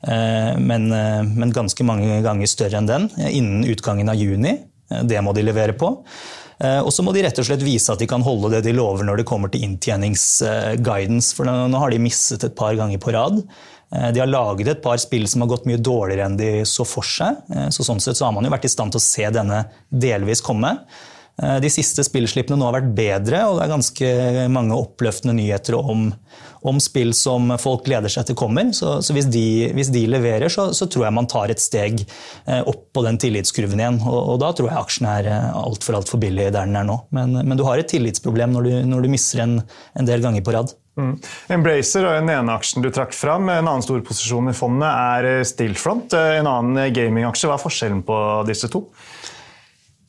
Eh, 0.01 0.53
men, 0.59 0.91
eh, 0.95 1.23
men, 1.27 1.55
ganske 1.55 1.85
mange 1.87 2.21
ganger 2.25 2.49
større 2.49 2.81
enn 2.81 2.89
den, 2.89 3.09
innen 3.29 3.65
utgangen 3.69 4.11
av 4.11 4.19
juni. 4.19 4.57
Det 5.07 5.19
må 5.23 5.31
de 5.35 5.45
levere 5.45 5.75
på. 5.77 5.93
Og 6.61 6.91
så 6.93 7.01
må 7.01 7.09
de 7.15 7.23
rett 7.25 7.39
og 7.41 7.45
slett 7.47 7.63
vise 7.65 7.89
at 7.89 7.97
de 8.03 8.05
kan 8.05 8.21
holde 8.21 8.51
det 8.53 8.59
de 8.67 8.73
lover 8.75 9.07
når 9.07 9.21
det 9.21 9.25
kommer 9.25 9.49
til 9.49 9.63
inntjeningsguidance. 9.65 11.31
For 11.33 11.47
nå 11.47 11.79
har 11.81 11.89
de 11.89 11.97
mistet 12.03 12.43
et 12.45 12.53
par 12.59 12.75
ganger 12.77 12.99
på 13.01 13.15
rad. 13.15 13.39
De 13.91 14.21
har 14.21 14.29
laget 14.29 14.69
et 14.71 14.83
par 14.83 14.99
spill 15.03 15.25
som 15.27 15.43
har 15.43 15.49
gått 15.51 15.65
mye 15.67 15.79
dårligere 15.83 16.29
enn 16.29 16.37
de 16.39 16.51
så 16.69 16.85
for 16.87 17.03
seg. 17.03 17.41
Så 17.75 17.83
sånn 17.83 17.99
sett 17.99 18.15
så 18.15 18.29
har 18.29 18.35
man 18.35 18.47
jo 18.47 18.51
vært 18.53 18.69
i 18.69 18.71
stand 18.71 18.95
til 18.95 19.01
å 19.01 19.03
se 19.03 19.25
denne 19.35 19.65
delvis 19.91 20.39
komme. 20.45 20.77
Eh, 21.41 21.57
de 21.63 21.69
siste 21.71 22.03
spillslippene 22.05 22.59
nå 22.59 22.67
har 22.67 22.77
vært 22.79 22.93
bedre, 22.97 23.43
og 23.49 23.57
det 23.57 23.65
er 23.65 23.71
ganske 23.71 24.09
mange 24.53 24.77
oppløftende 24.77 25.35
nyheter 25.37 25.77
om, 25.79 26.09
om 26.67 26.81
spill 26.83 27.15
som 27.17 27.53
folk 27.61 27.85
gleder 27.87 28.11
seg 28.11 28.27
til 28.29 28.37
kommer. 28.37 28.69
Så, 28.77 28.99
så 29.05 29.15
hvis, 29.15 29.29
de, 29.31 29.71
hvis, 29.77 29.91
de, 29.93 30.05
leverer, 30.11 30.51
så, 30.53 30.69
så, 30.77 30.87
tror 30.91 31.07
jeg 31.07 31.17
man 31.17 31.29
tar 31.31 31.53
et 31.53 31.63
steg 31.63 32.03
eh, 32.03 32.61
opp 32.61 32.89
på 32.93 33.05
den 33.07 33.19
tillitskurven 33.21 33.81
igjen. 33.81 34.01
Og, 34.05 34.19
og 34.35 34.41
da 34.43 34.51
tror 34.57 34.69
jeg 34.69 34.83
aksjen 34.83 35.09
er 35.09 35.31
eh, 35.31 35.49
altfor 35.63 35.99
alt 35.99 36.11
for 36.11 36.21
billig 36.21 36.51
der 36.51 36.69
den 36.69 36.77
er 36.77 36.87
nå. 36.87 36.99
Men, 37.15 37.39
men, 37.41 37.57
du 37.57 37.65
har 37.67 37.81
et 37.81 37.89
tillitsproblem 37.89 38.53
når 38.57 38.67
du, 38.67 38.73
når 38.93 39.05
du 39.07 39.11
misser 39.15 39.45
en, 39.45 39.59
en, 39.61 40.07
del 40.07 40.23
ganger 40.23 40.45
på 40.45 40.55
rad. 40.55 40.75
Mm. 40.99 41.13
Embracer 41.55 42.03
er 42.03 42.19
den 42.19 42.31
ene 42.33 42.55
aksjen 42.57 42.83
du 42.83 42.89
trakk 42.93 43.13
fram. 43.15 43.47
En 43.49 43.63
annen 43.63 43.85
stor 43.85 44.01
posisjon 44.05 44.51
i 44.51 44.55
fondet 44.55 44.89
er 44.91 45.45
Stillfront, 45.47 46.15
en 46.17 46.49
annen 46.49 46.91
gamingaksje. 46.93 47.47
Hva 47.47 47.57
er 47.59 47.63
forskjellen 47.63 48.03
på 48.07 48.17
disse 48.49 48.69
to? 48.71 48.87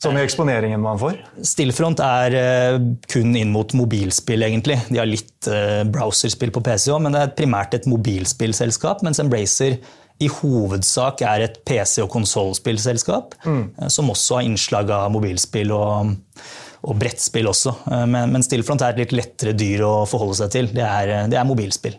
Sånn 0.03 0.19
i 0.19 0.23
eksponeringen 0.25 0.81
man 0.83 0.99
får? 0.99 1.15
Stillfront 1.47 2.01
er 2.03 2.35
eh, 2.35 2.77
kun 3.11 3.35
inn 3.39 3.53
mot 3.53 3.71
mobilspill, 3.77 4.43
egentlig. 4.43 4.75
De 4.89 4.99
har 4.99 5.07
litt 5.07 5.47
eh, 5.47 5.83
browserspill 5.87 6.51
på 6.51 6.63
PC 6.65 6.89
òg, 6.91 7.05
men 7.05 7.15
det 7.15 7.21
er 7.23 7.35
primært 7.37 7.77
et 7.77 7.87
mobilspillselskap. 7.87 9.05
Mens 9.07 9.21
Embracer 9.23 9.77
i 10.21 10.29
hovedsak 10.29 11.23
er 11.25 11.45
et 11.47 11.55
PC- 11.67 12.03
og 12.03 12.11
konsollspillselskap, 12.17 13.37
mm. 13.45 13.63
Eh, 13.77 13.93
som 13.95 14.11
også 14.11 14.41
har 14.41 14.49
innslag 14.49 14.91
av 14.91 15.07
mobilspill 15.15 15.71
og, 15.75 16.17
og 16.83 16.97
brettspill 16.99 17.47
også. 17.47 17.77
Men, 17.87 18.33
men 18.33 18.43
Stillfront 18.43 18.83
er 18.83 18.93
et 18.93 19.05
litt 19.05 19.15
lettere 19.15 19.53
dyr 19.55 19.85
å 19.87 19.93
forholde 20.09 20.41
seg 20.41 20.51
til. 20.51 20.67
Det 20.75 20.83
er, 20.83 21.13
det 21.31 21.39
er 21.39 21.47
mobilspill. 21.47 21.95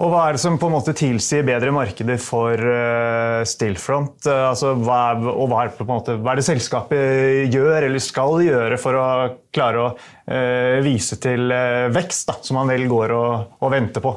Og 0.00 0.08
Hva 0.08 0.20
er 0.26 0.36
det 0.36 0.40
som 0.40 0.56
på 0.56 0.68
en 0.70 0.72
måte 0.72 0.94
tilsier 0.96 1.44
bedre 1.44 1.72
markeder 1.76 2.16
for 2.22 2.56
uh, 2.56 3.42
Stillfront? 3.44 4.22
Uh, 4.24 4.46
altså, 4.48 4.72
hva 4.80 5.00
er, 5.10 5.26
og 5.28 5.50
hva 5.50 5.64
er, 5.66 5.74
måte, 5.84 6.14
hva 6.16 6.32
er, 6.32 6.40
det 6.40 6.46
selskapet 6.46 7.52
gjør 7.52 7.84
eller 7.84 8.00
skal 8.00 8.40
gjøre 8.46 8.78
for 8.80 8.96
å 8.96 9.08
klare 9.52 9.82
å 9.82 9.90
uh, 9.92 10.78
vise 10.86 11.18
til 11.20 11.52
vekst, 11.92 12.30
da, 12.30 12.38
som 12.46 12.56
man 12.56 12.72
vel 12.72 12.86
går 12.88 13.12
og, 13.16 13.58
og 13.60 13.74
venter 13.74 14.04
på? 14.04 14.14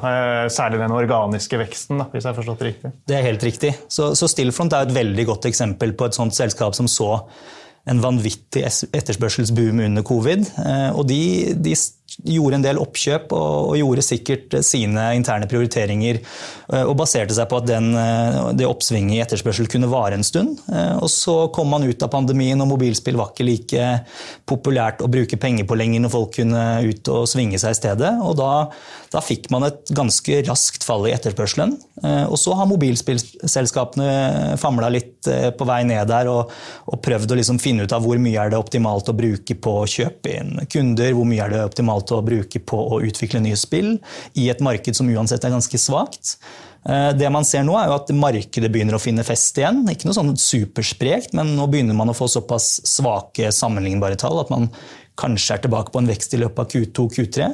særlig 0.53 0.79
den 0.79 0.93
organiske 0.95 1.59
veksten, 1.59 1.99
da, 1.99 2.07
hvis 2.13 2.23
jeg 2.23 2.31
har 2.31 2.37
forstått 2.37 2.63
det 2.63 2.69
riktig? 2.69 2.93
Det 3.09 3.17
er 3.17 3.27
helt 3.27 3.43
riktig. 3.43 3.73
Så, 3.91 4.13
så 4.15 4.31
Stillfront 4.31 4.75
er 4.77 4.87
et 4.87 4.95
veldig 4.95 5.27
godt 5.33 5.49
eksempel 5.51 5.91
på 5.99 6.07
et 6.07 6.15
sånt 6.15 6.35
selskap 6.37 6.79
som 6.79 6.87
så 6.91 7.17
en 7.89 8.01
vanvittig 8.03 8.63
etterspørselsboom 8.93 9.81
under 9.83 10.05
covid. 10.07 10.45
Og 10.95 11.07
de, 11.09 11.53
de 11.59 11.75
gjorde 12.23 12.59
en 12.59 12.65
del 12.65 12.79
oppkjøp 12.81 13.31
og, 13.33 13.71
og, 13.71 13.77
gjorde 13.79 14.05
sikkert 14.05 14.57
sine 14.65 15.09
interne 15.17 15.47
prioriteringer. 15.49 16.19
Og 16.83 16.95
baserte 16.97 17.35
seg 17.35 17.49
på 17.51 17.59
at 17.59 17.67
den, 17.67 17.91
det 18.57 18.67
oppsvinget 18.67 19.15
i 19.17 19.21
etterspørsel 19.23 19.67
kunne 19.71 19.89
vare 19.91 20.17
en 20.17 20.25
stund. 20.25 20.61
Og 21.01 21.09
så 21.11 21.35
kom 21.53 21.69
man 21.73 21.85
ut 21.85 22.05
av 22.05 22.11
pandemien, 22.13 22.61
og 22.63 22.69
mobilspill 22.71 23.17
var 23.19 23.33
ikke 23.33 23.47
like 23.47 23.89
populært 24.49 25.03
å 25.03 25.09
bruke 25.11 25.37
penger 25.41 25.67
på 25.69 25.77
lenger 25.77 26.03
når 26.03 26.13
folk 26.13 26.35
kunne 26.39 26.63
ut 26.87 27.11
og 27.13 27.27
svinge 27.29 27.59
seg 27.61 27.75
i 27.75 27.79
stedet. 27.81 28.13
Og 28.23 28.37
da, 28.39 28.51
da 29.13 29.23
fikk 29.23 29.49
man 29.53 29.67
et 29.67 29.93
ganske 29.93 30.41
raskt 30.47 30.87
fall 30.87 31.07
i 31.09 31.13
etterspørselen. 31.15 31.75
Og 32.03 32.37
så 32.39 32.55
har 32.57 32.69
mobilspillselskapene 32.71 34.57
famla 34.61 34.89
litt 34.93 35.29
på 35.57 35.67
vei 35.67 35.81
ned 35.87 36.09
der 36.09 36.29
og, 36.31 36.51
og 36.89 37.01
prøvd 37.03 37.35
å 37.35 37.37
liksom 37.39 37.59
finne 37.61 37.85
ut 37.85 37.95
av 37.95 38.03
hvor 38.03 38.19
mye 38.21 38.39
er 38.39 38.53
det 38.53 38.59
optimalt 38.59 39.09
å 39.09 39.15
bruke 39.17 39.55
på 39.55 39.75
å 39.81 39.89
kjøpe 39.89 40.33
inn 40.39 40.57
kunder, 40.71 41.13
hvor 41.15 41.27
mye 41.27 41.45
er 41.45 41.53
det 41.53 41.63
optimalt 41.63 42.02
å 42.11 42.21
bruke 42.25 42.59
på 42.59 42.79
å 42.95 42.99
utvikle 43.05 43.39
nye 43.43 43.57
spill 43.59 43.95
i 44.39 44.49
et 44.51 44.61
marked 44.63 44.97
som 44.97 45.09
uansett 45.09 45.45
er 45.45 45.53
ganske 45.55 45.79
svakt. 45.79 46.35
Eh, 46.83 47.11
det 47.15 47.29
man 47.31 47.47
ser 47.47 47.63
nå 47.63 47.77
er 47.79 47.87
jo 47.87 47.95
at 47.95 48.11
Markedet 48.17 48.71
begynner 48.73 48.97
å 48.97 49.01
finne 49.01 49.23
fest 49.23 49.57
igjen. 49.61 49.83
Ikke 49.87 50.09
noe 50.09 50.17
sånn 50.17 50.35
supersprekt, 50.39 51.35
men 51.37 51.55
nå 51.57 51.69
begynner 51.71 51.97
man 51.97 52.11
å 52.11 52.17
få 52.17 52.27
såpass 52.31 52.81
svake 52.89 53.53
sammenlignbare 53.55 54.19
tall 54.19 54.41
at 54.43 54.51
man 54.53 54.69
kanskje 55.19 55.57
er 55.57 55.65
tilbake 55.65 55.93
på 55.93 56.01
en 56.01 56.09
vekst 56.09 56.33
i 56.35 56.41
løpet 56.41 56.59
av 56.59 56.71
Q2 56.73 57.09
Q3. 57.15 57.51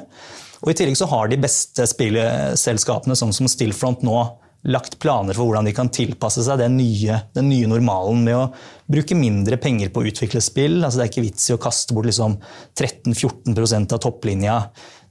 Og 0.59 0.71
I 0.71 0.75
tillegg 0.75 0.97
så 0.99 1.07
har 1.11 1.29
de 1.31 1.39
beste 1.39 1.85
spillselskapene, 1.87 3.15
sånn 3.15 3.35
som 3.35 3.47
Stillfront, 3.47 4.01
nå 4.03 4.17
lagt 4.67 4.99
planer 4.99 5.37
for 5.37 5.47
hvordan 5.47 5.69
de 5.69 5.73
kan 5.75 5.91
tilpasse 5.93 6.43
seg 6.43 6.59
den 6.59 6.75
nye, 6.79 7.21
den 7.35 7.47
nye 7.51 7.69
normalen 7.71 8.25
med 8.25 8.35
å 8.35 8.45
bruke 8.91 9.15
mindre 9.15 9.59
penger 9.61 9.91
på 9.93 10.03
å 10.03 10.09
utvikle 10.11 10.41
spill. 10.43 10.81
Altså 10.83 10.99
det 10.99 11.05
er 11.05 11.11
ikke 11.13 11.27
vits 11.29 11.49
i 11.49 11.55
å 11.55 11.61
kaste 11.61 11.95
bort 11.95 12.09
liksom 12.09 12.35
13-14% 12.79 13.95
av 13.95 14.01
topplinja 14.03 14.61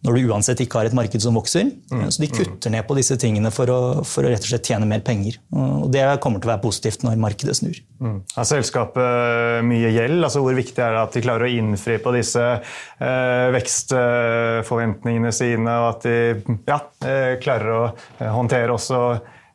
når 0.07 0.15
du 0.15 0.29
uansett 0.31 0.61
ikke 0.63 0.79
har 0.79 0.87
et 0.87 0.95
marked 0.95 1.23
som 1.23 1.35
vokser. 1.35 1.73
Mm. 1.91 2.05
Så 2.15 2.23
de 2.23 2.29
kutter 2.31 2.71
ned 2.71 2.85
på 2.87 2.95
disse 2.95 3.17
tingene 3.19 3.51
for 3.51 3.71
å, 3.73 3.79
for 4.07 4.27
å, 4.27 4.31
rett 4.31 4.45
og 4.45 4.51
slett 4.53 4.69
tjene 4.71 4.87
mer 4.87 5.03
penger. 5.03 5.41
Og 5.51 5.89
det 5.91 6.05
kommer 6.23 6.39
til 6.39 6.51
å 6.51 6.53
være 6.53 6.63
positivt 6.63 7.03
når 7.03 7.19
markedet 7.19 7.57
snur. 7.59 7.81
Mm. 7.99 8.21
Har 8.37 8.47
selskapet 8.47 9.65
mye 9.67 9.91
gjeld? 9.91 10.21
Altså 10.21 10.45
hvor 10.45 10.55
viktig 10.55 10.85
er 10.85 10.95
det 10.95 11.03
at 11.03 11.19
de 11.19 11.25
klarer 11.25 11.49
å 11.49 11.57
innfri 11.63 11.99
på 12.03 12.13
disse 12.15 12.45
eh, 12.45 13.49
vekstforventningene 13.57 15.35
sine, 15.35 15.81
og 15.83 15.89
at 15.97 16.07
de 16.07 16.61
ja, 16.69 16.79
eh, 17.03 17.35
klarer 17.43 17.75
å 17.75 17.83
eh, 17.89 18.31
håndtere 18.31 18.79
også 18.79 19.03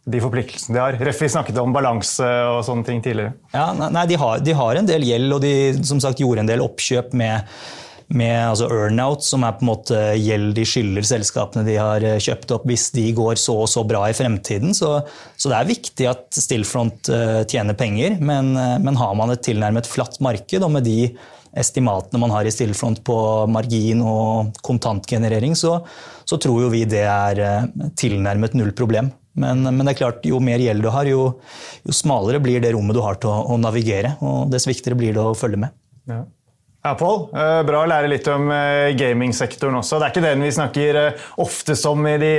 de 0.04 0.20
forpliktelsene 0.20 0.76
de 0.76 0.82
har. 0.82 0.98
Reffi 1.08 1.30
snakket 1.32 1.60
om 1.62 1.74
balanse 1.76 2.28
og 2.50 2.60
sånne 2.68 2.88
ting 2.88 3.00
tidligere. 3.04 3.38
Ja, 3.54 3.70
nei, 3.72 4.04
de 4.10 4.20
har, 4.20 4.44
de 4.44 4.58
har, 4.58 4.76
en 4.76 4.90
del 4.90 5.06
gjeld, 5.08 5.38
og 5.38 5.40
de 5.46 5.56
som 5.88 6.02
sagt 6.04 6.20
gjorde 6.20 6.44
en 6.44 6.50
del 6.50 6.64
oppkjøp 6.64 7.14
med, 7.16 7.48
med 8.12 8.36
altså 8.50 8.68
earnout, 8.68 9.24
som 9.24 9.46
er 9.48 9.56
på 9.56 9.64
en 9.64 9.70
måte 9.72 10.02
gjeld 10.20 10.52
de 10.58 10.66
skylder 10.68 11.08
selskapene 11.08 11.64
de 11.68 11.78
har 11.80 12.04
eh, 12.04 12.20
kjøpt 12.24 12.52
opp 12.58 12.68
hvis 12.68 12.90
de 12.98 13.08
går 13.16 13.40
så 13.40 13.62
og 13.64 13.72
så 13.72 13.86
bra 13.88 14.04
i 14.10 14.18
fremtiden. 14.18 14.76
Så, 14.76 14.92
så 15.40 15.54
det 15.54 15.62
er 15.62 15.72
viktig 15.72 16.12
at 16.12 16.28
Stillfront 16.36 17.14
uh, 17.14 17.40
tjener 17.48 17.80
penger, 17.80 18.20
men, 18.20 18.52
uh, 18.60 18.76
men, 18.84 19.00
har 19.00 19.16
man 19.16 19.32
et 19.32 19.46
tilnærmet 19.48 19.88
flatt 19.88 20.20
marked, 20.26 20.60
og 20.60 20.76
med 20.76 20.88
de 20.90 21.14
estimatene 21.56 22.20
man 22.20 22.34
har 22.34 22.44
i 22.50 22.52
Stillfront 22.52 23.06
på 23.08 23.18
margin 23.48 24.04
og 24.04 24.52
kontantgenerering, 24.66 25.56
så, 25.56 25.78
så 26.28 26.42
tror 26.42 26.66
jo 26.66 26.72
vi 26.74 26.84
det 26.90 27.06
er 27.08 27.70
tilnærmet 27.96 28.58
null 28.58 28.74
problem. 28.76 29.14
Men, 29.34 29.66
men, 29.66 29.82
det 29.82 29.96
er 29.96 30.00
klart, 30.04 30.26
jo 30.30 30.38
mer 30.44 30.62
gjeld 30.62 30.86
du 30.86 30.92
har, 30.94 31.10
jo, 31.10 31.26
jo, 31.82 31.96
smalere 31.96 32.42
blir 32.44 32.62
det 32.62 32.74
rommet 32.76 32.98
du 32.98 33.02
har 33.02 33.18
til 33.22 33.32
å, 33.32 33.40
å, 33.54 33.58
navigere. 33.62 34.16
Og 34.22 34.52
dess 34.54 34.68
viktigere 34.70 35.00
blir 35.00 35.16
det 35.16 35.24
å 35.24 35.34
følge 35.38 35.64
med. 35.66 35.76
Ja. 36.10 36.24
Ja, 36.84 36.98
Pål. 37.00 37.30
Eh, 37.32 37.62
bra 37.64 37.86
å 37.86 37.88
lære 37.88 38.10
litt 38.12 38.28
om 38.28 38.50
eh, 38.52 38.92
gamingsektoren 39.00 39.80
også. 39.80 40.02
Det 40.02 40.08
er 40.08 40.12
ikke 40.12 40.26
den 40.26 40.44
vi 40.44 40.52
snakker 40.52 40.98
eh, 41.00 41.22
oftest 41.40 41.88
om 41.88 42.04
i 42.10 42.18
de 42.20 42.34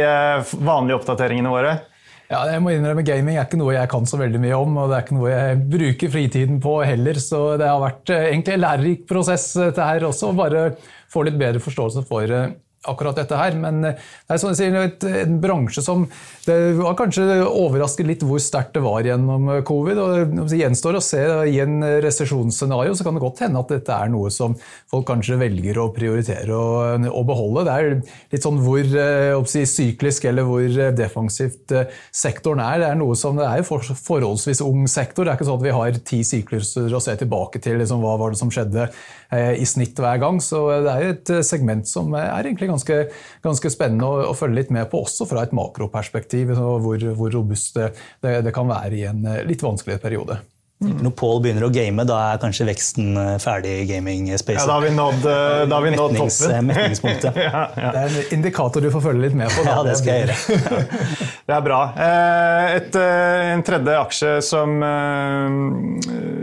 vanlige 0.61 0.99
oppdateringene 0.99 1.53
våre. 1.53 1.73
Ja, 2.29 2.43
jeg 2.51 2.61
må 2.65 2.75
innrømme 2.75 3.05
Gaming 3.07 3.39
er 3.39 3.47
ikke 3.47 3.61
noe 3.61 3.73
jeg 3.73 3.89
kan 3.93 4.05
så 4.09 4.19
veldig 4.21 4.41
mye 4.43 4.59
om, 4.59 4.77
og 4.81 4.91
det 4.91 4.99
er 4.99 5.07
ikke 5.07 5.17
noe 5.17 5.33
jeg 5.33 5.63
bruker 5.73 6.13
fritiden 6.13 6.61
på 6.61 6.77
heller. 6.85 7.21
Så 7.25 7.41
det 7.61 7.71
har 7.71 7.81
vært 7.81 8.13
egentlig 8.19 8.59
en 8.59 8.65
lærerik 8.67 9.09
prosess 9.09 9.49
dette 9.57 9.89
her 9.89 10.07
også, 10.11 10.35
bare 10.37 10.67
få 11.13 11.25
litt 11.25 11.41
bedre 11.41 11.65
forståelse 11.65 12.05
for 12.09 12.37
akkurat 12.90 13.16
dette 13.18 13.38
her. 13.38 13.57
Men 13.59 13.81
det 13.85 13.97
er 14.31 14.40
sånn 14.40 14.57
sier, 14.57 14.77
et, 14.81 15.05
en 15.25 15.38
bransje 15.42 15.85
som 15.85 16.07
det 16.44 16.57
var 16.79 16.97
kanskje 16.99 17.25
overrasket 17.47 18.09
litt 18.09 18.25
hvor 18.27 18.42
sterkt 18.42 18.77
det 18.77 18.85
var 18.85 19.07
gjennom 19.07 19.49
covid. 19.66 20.01
og 20.01 20.35
Det 20.51 20.61
gjenstår 20.61 20.99
å 20.99 21.05
se 21.05 21.23
I 21.51 21.61
en 21.64 21.79
resesjonsscenario 22.05 22.94
så 22.97 23.07
kan 23.07 23.16
det 23.16 23.25
godt 23.25 23.44
hende 23.44 23.62
at 23.62 23.73
dette 23.73 23.97
er 23.97 24.12
noe 24.12 24.33
som 24.35 24.57
folk 24.90 25.07
kanskje 25.09 25.38
velger 25.40 25.81
å 25.81 25.88
prioritere 25.94 26.55
å 26.55 27.25
beholde. 27.27 27.66
Det 27.66 27.75
er 27.75 27.90
litt 28.35 28.44
sånn 28.44 28.61
hvor 28.64 28.85
si, 29.51 29.64
syklisk 29.68 30.29
eller 30.31 30.49
hvor 30.49 30.81
defensivt 30.97 31.75
sektoren 32.14 32.62
er. 32.64 32.83
Det 32.83 32.90
er 32.92 33.01
noe 33.01 33.18
som 33.18 33.40
det 33.40 33.49
er 33.49 33.66
forholdsvis 33.66 34.62
ung 34.64 34.87
sektor. 34.90 35.25
Det 35.25 35.35
er 35.35 35.40
ikke 35.40 35.49
sånn 35.51 35.61
at 35.62 35.68
vi 35.68 35.77
har 35.81 36.01
ti 36.12 36.23
sykluser 36.27 36.92
å 36.92 37.03
se 37.03 37.16
tilbake 37.20 37.62
til 37.64 37.81
liksom, 37.81 38.05
hva 38.05 38.18
var 38.20 38.35
det 38.35 38.40
som 38.42 38.53
skjedde 38.53 38.90
Eh, 39.35 39.55
i 39.62 39.66
snitt 39.66 39.99
hver 39.99 40.18
gang. 40.23 40.38
Så 40.42 40.61
det 40.85 40.92
er 40.92 41.12
et 41.14 41.31
eh, 41.33 41.44
segment 41.47 41.88
som 41.88 42.12
er 42.18 42.44
egentlig 42.44 42.68
ganske, 42.70 42.74
ganske 43.45 43.71
spennende 43.73 44.09
å, 44.09 44.25
å, 44.31 44.35
følge 44.37 44.63
litt 44.63 44.73
med 44.75 44.89
på, 44.91 45.05
også 45.07 45.29
fra 45.31 45.45
et 45.45 45.55
makroperspektiv, 45.57 46.55
hvor, 46.57 47.07
hvor 47.19 47.33
robust 47.35 47.79
det, 47.79 47.93
det, 48.21 48.53
kan 48.55 48.69
være 48.71 48.99
i 48.99 49.07
en 49.09 49.25
eh, 49.31 49.45
litt 49.47 49.63
vanskelig 49.65 50.01
periode. 50.03 50.41
Når 50.85 51.12
Paul 51.16 51.40
begynner 51.44 51.64
å 51.66 51.70
game, 51.73 52.05
da 52.09 52.16
er 52.33 52.40
kanskje 52.42 52.66
veksten 52.68 53.16
eh, 53.20 53.31
ferdig 53.42 53.73
i 53.83 53.87
gaming-spacet. 53.88 54.61
Ja, 54.62 54.66
da 54.68 54.77
har 54.77 54.85
vi 54.85 54.92
nådd, 54.94 55.27
eh, 55.31 55.64
har 55.70 55.85
vi 55.85 55.92
nådd 55.94 56.16
toppen. 56.18 56.68
Metningspunktet. 56.68 57.38
ja, 57.47 57.62
ja. 57.79 57.92
Det 57.94 58.03
er 58.03 58.11
en 58.11 58.37
indikator 58.38 58.85
du 58.85 58.90
får 58.92 59.05
følge 59.09 59.27
litt 59.27 59.37
med 59.38 59.53
på. 59.55 59.64
Da. 59.64 59.79
Ja, 59.79 59.85
det 59.87 59.97
skal 60.01 60.12
jeg 60.12 60.27
gjøre. 60.27 60.85
det 61.49 61.57
er 61.57 61.66
bra. 61.66 61.81
Eh, 62.07 62.77
et, 62.79 63.01
en 63.55 63.64
tredje 63.66 63.97
aksje 64.05 64.33
som, 64.44 64.77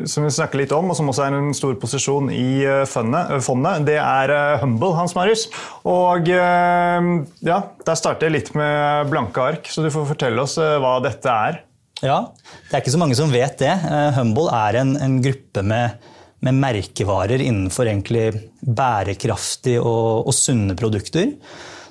som 0.10 0.28
vi 0.28 0.34
snakker 0.38 0.64
litt 0.64 0.76
om, 0.76 0.92
og 0.92 0.98
som 0.98 1.12
også 1.12 1.28
er 1.28 1.40
en 1.40 1.52
stor 1.58 1.78
posisjon 1.82 2.32
i 2.34 2.66
fondet, 2.90 3.82
det 3.88 3.98
er 4.02 4.36
Humble, 4.62 4.94
Hans 4.98 5.16
Marius. 5.18 5.48
Og 5.88 6.30
ja, 6.32 7.60
der 7.86 8.00
starter 8.00 8.30
jeg 8.30 8.38
litt 8.38 8.54
med 8.58 9.12
blanke 9.12 9.50
ark, 9.52 9.70
så 9.72 9.84
du 9.86 9.92
får 9.94 10.10
fortelle 10.14 10.46
oss 10.46 10.58
hva 10.58 10.98
dette 11.04 11.42
er. 11.52 11.62
Ja, 12.02 12.32
det 12.70 12.74
er 12.74 12.82
ikke 12.82 12.96
så 12.96 13.02
mange 13.02 13.18
som 13.18 13.34
vet 13.34 13.60
det. 13.62 13.72
Eh, 13.72 14.10
Humble 14.18 14.50
er 14.58 14.80
en, 14.80 14.96
en 14.98 15.20
gruppe 15.22 15.62
med, 15.62 16.00
med, 16.42 16.58
merkevarer 16.58 17.44
innenfor 17.46 17.90
egentlig 17.90 18.32
bærekraftige 18.62 19.84
og, 19.84 20.26
og, 20.26 20.34
sunne 20.34 20.78
produkter. 20.78 21.36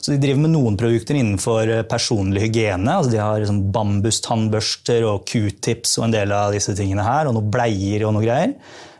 Så 0.00 0.14
De 0.14 0.18
driver 0.18 0.42
med 0.42 0.54
noen 0.56 0.78
produkter 0.80 1.18
innenfor 1.20 1.70
eh, 1.70 1.84
personlig 1.86 2.48
hygiene. 2.48 2.90
Altså 2.90 3.14
de 3.14 3.22
har 3.22 3.38
liksom 3.38 3.62
bambustannbørster 3.74 5.06
og 5.06 5.28
q-tips 5.30 5.98
og 6.00 6.08
en 6.08 6.16
del 6.16 6.34
av 6.34 6.56
disse 6.56 6.74
tingene 6.74 7.06
her, 7.06 7.30
og 7.30 7.38
noen 7.38 7.54
bleier 7.54 8.08
og 8.08 8.16
noe 8.16 8.26
greier. 8.26 8.56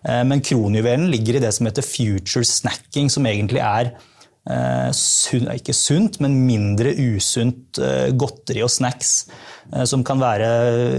Eh, 0.07 0.23
men 0.31 0.45
kronjuvelen 0.47 1.11
ligger 1.11 1.41
i 1.41 1.43
det 1.43 1.51
som 1.57 1.67
heter 1.67 1.87
future 1.87 2.47
snacking, 2.47 3.11
som 3.11 3.27
egentlig 3.27 3.65
er 3.67 3.97
ikke 4.51 5.75
sunt, 5.77 6.17
men 6.25 6.39
mindre 6.47 6.95
usunt 6.97 7.77
godteri 8.19 8.63
og 8.65 8.71
snacks. 8.73 9.11
Eh, 9.73 9.85
som 9.85 10.03
kan 10.07 10.21
være 10.21 10.49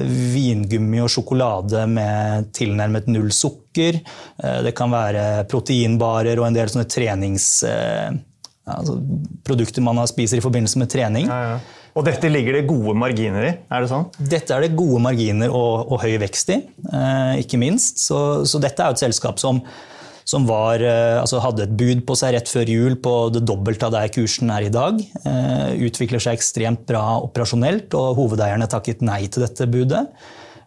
vingummi 0.07 1.01
og 1.03 1.11
sjokolade 1.11 1.83
med 1.91 2.51
tilnærmet 2.55 3.09
null 3.11 3.31
sukker. 3.35 3.99
Eh, 4.43 4.59
det 4.65 4.73
kan 4.77 4.91
være 4.93 5.45
proteinbarer 5.51 6.39
og 6.39 6.49
en 6.49 6.59
del 6.59 6.71
sånne 6.71 6.89
trenings... 6.91 7.53
Eh, 7.67 8.11
altså 8.71 8.93
produkter 9.43 9.83
man 9.83 9.97
spiser 10.07 10.37
i 10.37 10.43
forbindelse 10.43 10.79
med 10.79 10.91
trening. 10.93 11.25
Ja, 11.27 11.55
ja. 11.55 11.79
Og 11.97 12.05
dette 12.07 12.29
ligger 12.29 12.55
det 12.55 12.67
gode 12.69 12.93
marginer 12.95 13.43
i? 13.43 13.49
er 13.67 13.83
det 13.83 13.89
sånn? 13.91 14.05
Dette 14.15 14.53
er 14.55 14.63
det 14.63 14.77
gode 14.79 15.01
marginer 15.03 15.51
og, 15.51 15.89
og 15.91 15.99
høy 16.05 16.13
vekst 16.21 16.53
i, 16.53 16.61
ikke 17.41 17.59
minst. 17.59 17.99
Så, 18.05 18.45
så 18.47 18.61
dette 18.63 18.79
er 18.79 18.93
jo 18.93 18.95
et 18.95 19.01
selskap 19.01 19.41
som 19.43 19.59
som 20.31 20.45
var, 20.47 20.79
eh, 20.79 21.19
altså 21.19 21.41
hadde 21.43 21.65
et 21.65 21.73
bud 21.77 22.05
på 22.07 22.15
seg 22.17 22.35
rett 22.35 22.51
før 22.51 22.69
jul 22.71 22.95
på 23.03 23.15
det 23.35 23.43
dobbelte 23.47 23.89
av 23.89 23.95
der 23.97 24.11
kursen 24.13 24.51
er 24.53 24.67
i 24.67 24.73
dag. 24.73 25.01
Eh, 25.27 25.73
utvikler 25.87 26.23
seg 26.23 26.37
ekstremt 26.37 26.85
bra 26.87 27.19
operasjonelt, 27.25 27.91
og 27.99 28.15
hovedeierne 28.19 28.69
takket 28.71 29.03
nei 29.03 29.25
til 29.27 29.43
dette 29.45 29.67
budet. 29.71 30.05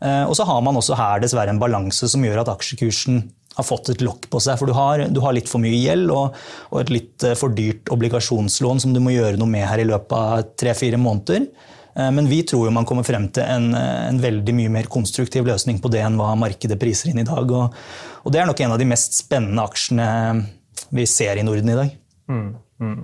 Eh, 0.05 0.25
og 0.29 0.37
så 0.37 0.45
har 0.49 0.61
man 0.65 0.77
også 0.77 0.99
her 0.99 1.25
dessverre 1.25 1.55
en 1.55 1.63
balanse 1.63 2.11
som 2.11 2.25
gjør 2.25 2.43
at 2.43 2.53
aksjekursen 2.53 3.25
har 3.55 3.65
fått 3.65 3.93
et 3.93 4.03
lokk 4.05 4.27
på 4.29 4.43
seg. 4.43 4.59
For 4.61 4.69
du 4.69 4.75
har, 4.77 5.07
du 5.09 5.21
har 5.25 5.37
litt 5.37 5.49
for 5.49 5.63
mye 5.63 5.79
gjeld 5.79 6.11
og, 6.13 6.35
og, 6.73 6.81
et 6.83 6.91
litt 6.93 7.29
for 7.39 7.55
dyrt 7.55 7.89
obligasjonslån 7.95 8.83
som 8.83 8.93
du 8.93 9.01
må 9.01 9.15
gjøre 9.15 9.39
noe 9.39 9.49
med 9.49 9.65
her 9.65 9.81
i 9.81 9.87
løpet 9.87 10.17
av 10.19 10.51
tre-fire 10.59 10.99
måneder. 11.01 11.47
Men 11.95 12.27
vi 12.27 12.41
tror 12.43 12.65
jo 12.67 12.73
man 12.75 12.83
kommer 12.83 13.07
frem 13.07 13.29
til 13.31 13.47
en, 13.47 13.69
en, 13.79 14.17
veldig 14.19 14.51
mye 14.59 14.73
mer 14.81 14.89
konstruktiv 14.91 15.47
løsning 15.47 15.79
på 15.79 15.93
det 15.95 16.01
enn 16.03 16.17
hva 16.19 16.33
markedet 16.35 16.75
priser 16.81 17.13
inn 17.13 17.21
i 17.23 17.27
dag. 17.29 17.53
Og, 17.55 17.77
og 18.25 18.33
det 18.33 18.41
er 18.41 18.49
nok 18.51 18.65
en 18.65 18.75
av 18.75 18.81
de 18.81 18.89
mest 18.89 19.15
spennende 19.21 19.65
aksjene 19.69 20.09
vi 20.95 21.07
ser 21.09 21.39
i 21.39 21.45
Norden 21.47 21.71
i 21.71 21.79
dag. 21.79 21.95
Mm, 22.33 22.51
mm. 22.81 22.99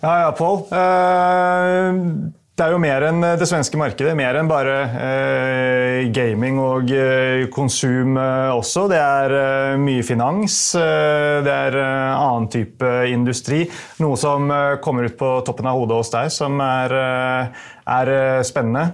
Ja, 0.00 0.12
ja, 0.24 0.34
Pål. 0.38 0.60
Uh, 0.72 2.32
Det 2.58 2.64
er 2.66 2.72
jo 2.74 2.80
mer 2.82 3.04
enn 3.06 3.22
det 3.38 3.46
svenske 3.46 3.78
markedet. 3.78 4.16
Mer 4.18 4.34
enn 4.34 4.48
bare 4.50 4.78
eh, 4.98 6.08
gaming 6.10 6.56
og 6.58 6.90
eh, 6.90 7.44
konsum 7.54 8.16
eh, 8.18 8.50
også. 8.50 8.88
Det 8.90 8.98
er 8.98 9.34
eh, 9.36 9.74
mye 9.78 10.02
finans. 10.02 10.56
Eh, 10.74 11.38
det 11.46 11.54
er 11.54 11.78
annen 11.78 12.48
type 12.50 12.90
industri. 13.12 13.60
Noe 14.02 14.18
som 14.18 14.50
kommer 14.82 15.06
ut 15.06 15.14
på 15.20 15.30
toppen 15.46 15.70
av 15.70 15.78
hodet 15.78 16.00
hos 16.00 16.10
deg, 16.10 16.32
som 16.34 16.58
er, 16.64 16.96
er 17.86 18.10
spennende. 18.42 18.88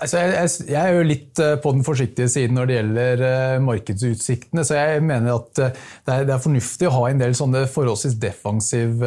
Altså, 0.00 0.20
jeg, 0.20 0.50
jeg, 0.68 0.80
er 0.80 0.96
jo 0.96 1.04
litt 1.06 1.40
eh, 1.42 1.54
på 1.62 1.72
den 1.74 1.84
forsiktige 1.86 2.28
siden 2.30 2.56
når 2.58 2.68
det 2.68 2.76
gjelder 2.78 3.22
uh, 3.24 3.62
markedsutsiktene. 3.64 4.64
Så 4.66 4.76
jeg 4.78 5.02
mener 5.06 5.34
at 5.36 5.60
uh, 5.60 5.68
det, 5.70 6.14
er, 6.14 6.26
det, 6.26 6.34
er, 6.34 6.42
fornuftig 6.42 6.88
å 6.88 6.94
ha 6.96 7.02
en 7.10 7.20
del 7.22 7.36
sånne 7.38 7.64
forholdsvis 7.70 8.16
defensiv 8.22 9.04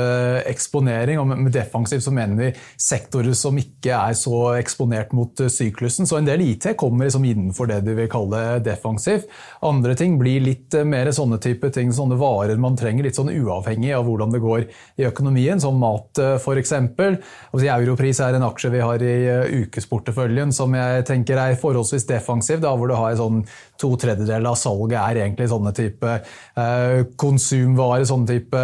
eksponering. 0.47 1.19
Og 1.21 1.27
med, 1.31 1.51
defensiv 1.55 2.01
så 2.03 2.13
mener 2.15 2.39
vi 2.39 2.51
sektorer 2.81 3.35
som 3.37 3.57
ikke 3.59 3.95
er 3.97 4.15
så 4.17 4.41
eksponert 4.57 5.13
mot 5.17 5.43
syklusen. 5.51 6.07
Så 6.09 6.19
en 6.19 6.27
del 6.27 6.45
IT 6.45 6.69
kommer 6.79 7.07
liksom 7.07 7.25
innenfor 7.27 7.69
det 7.71 7.81
du 7.87 7.93
vil 7.97 8.09
kalle 8.11 8.59
defensiv. 8.65 9.27
Andre 9.65 9.95
ting 9.99 10.17
blir 10.21 10.43
litt 10.45 10.77
mer 10.87 11.11
sånne 11.15 11.39
type 11.43 11.71
ting, 11.75 11.91
sånne 11.95 12.19
varer 12.19 12.59
man 12.61 12.77
trenger, 12.79 13.07
litt 13.07 13.19
sånn 13.19 13.33
uavhengig 13.33 13.93
av 13.97 14.07
hvordan 14.07 14.33
det 14.33 14.43
går 14.43 14.67
i 15.01 15.07
økonomien, 15.09 15.61
som 15.61 15.79
mat 15.81 16.21
f.eks. 16.37 16.73
Altså, 16.77 17.65
Europris 17.67 18.21
er 18.23 18.37
en 18.37 18.47
aksje 18.47 18.71
vi 18.73 18.83
har 18.83 19.03
i 19.03 19.15
ukesporteføljen. 19.63 20.53
som 20.55 20.76
jeg 20.77 21.05
tenker 21.09 21.41
er 21.41 21.57
forholdsvis 21.59 22.07
defensiv, 22.09 22.61
da, 22.63 22.73
hvor 22.77 22.89
du 22.89 22.95
har 22.97 23.17
sånn 23.19 23.43
to 23.79 23.91
tredjedeler 23.99 24.49
av 24.49 24.57
salget 24.59 24.97
er 24.99 25.21
egentlig 25.23 25.47
sånne 25.51 25.73
type 25.77 26.13
eh, 26.17 27.03
konsumvarer, 27.19 28.05
sånne 28.09 28.29
type 28.29 28.63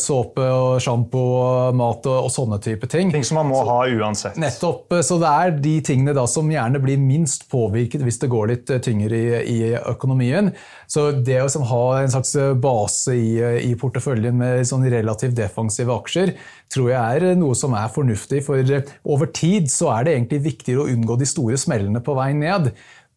såpe 0.00 0.46
og 0.52 0.80
sjampo 0.82 1.22
og 1.36 1.78
mat 1.78 2.08
og, 2.10 2.26
og, 2.26 2.30
sånne 2.32 2.60
type 2.64 2.88
ting. 2.92 3.12
Ting 3.14 3.26
som 3.26 3.40
man 3.40 3.50
må 3.50 3.60
så, 3.62 3.68
ha 3.70 3.78
uansett. 3.86 4.40
Nettopp. 4.40 4.96
Så 5.06 5.20
det 5.22 5.32
er 5.32 5.54
de 5.68 5.76
tingene 5.86 6.16
da 6.16 6.26
som 6.30 6.50
gjerne 6.50 6.80
blir 6.82 7.00
minst 7.00 7.48
påvirket 7.52 8.04
hvis 8.06 8.20
det 8.22 8.32
går 8.32 8.52
litt 8.52 8.74
eh, 8.74 8.82
tyngre 8.84 9.20
i, 9.20 9.30
i 9.56 9.60
økonomien. 9.80 10.52
Så 10.90 11.08
det 11.26 11.40
å 11.42 11.64
ha 11.70 11.84
en 12.00 12.12
slags 12.12 12.36
base 12.62 13.16
i, 13.16 13.30
i 13.70 13.72
porteføljen 13.78 14.36
med 14.38 14.66
sånn 14.68 14.86
relativt 14.90 15.36
defensive 15.38 15.94
aksjer, 15.94 16.36
tror 16.72 16.92
jeg 16.92 17.20
er 17.20 17.38
noe 17.38 17.56
som 17.58 17.74
er 17.78 17.90
fornuftig. 17.92 18.42
For 18.46 18.62
over 19.06 19.30
tid 19.34 19.70
så 19.72 19.92
er 19.96 20.06
det 20.06 20.16
egentlig 20.16 20.44
viktigere 20.50 20.84
å 20.84 20.92
unngå 20.92 21.18
de 21.20 21.28
store 21.28 21.58
smellene 21.60 22.02
på 22.04 22.16
vei 22.18 22.30
ned. 22.38 22.72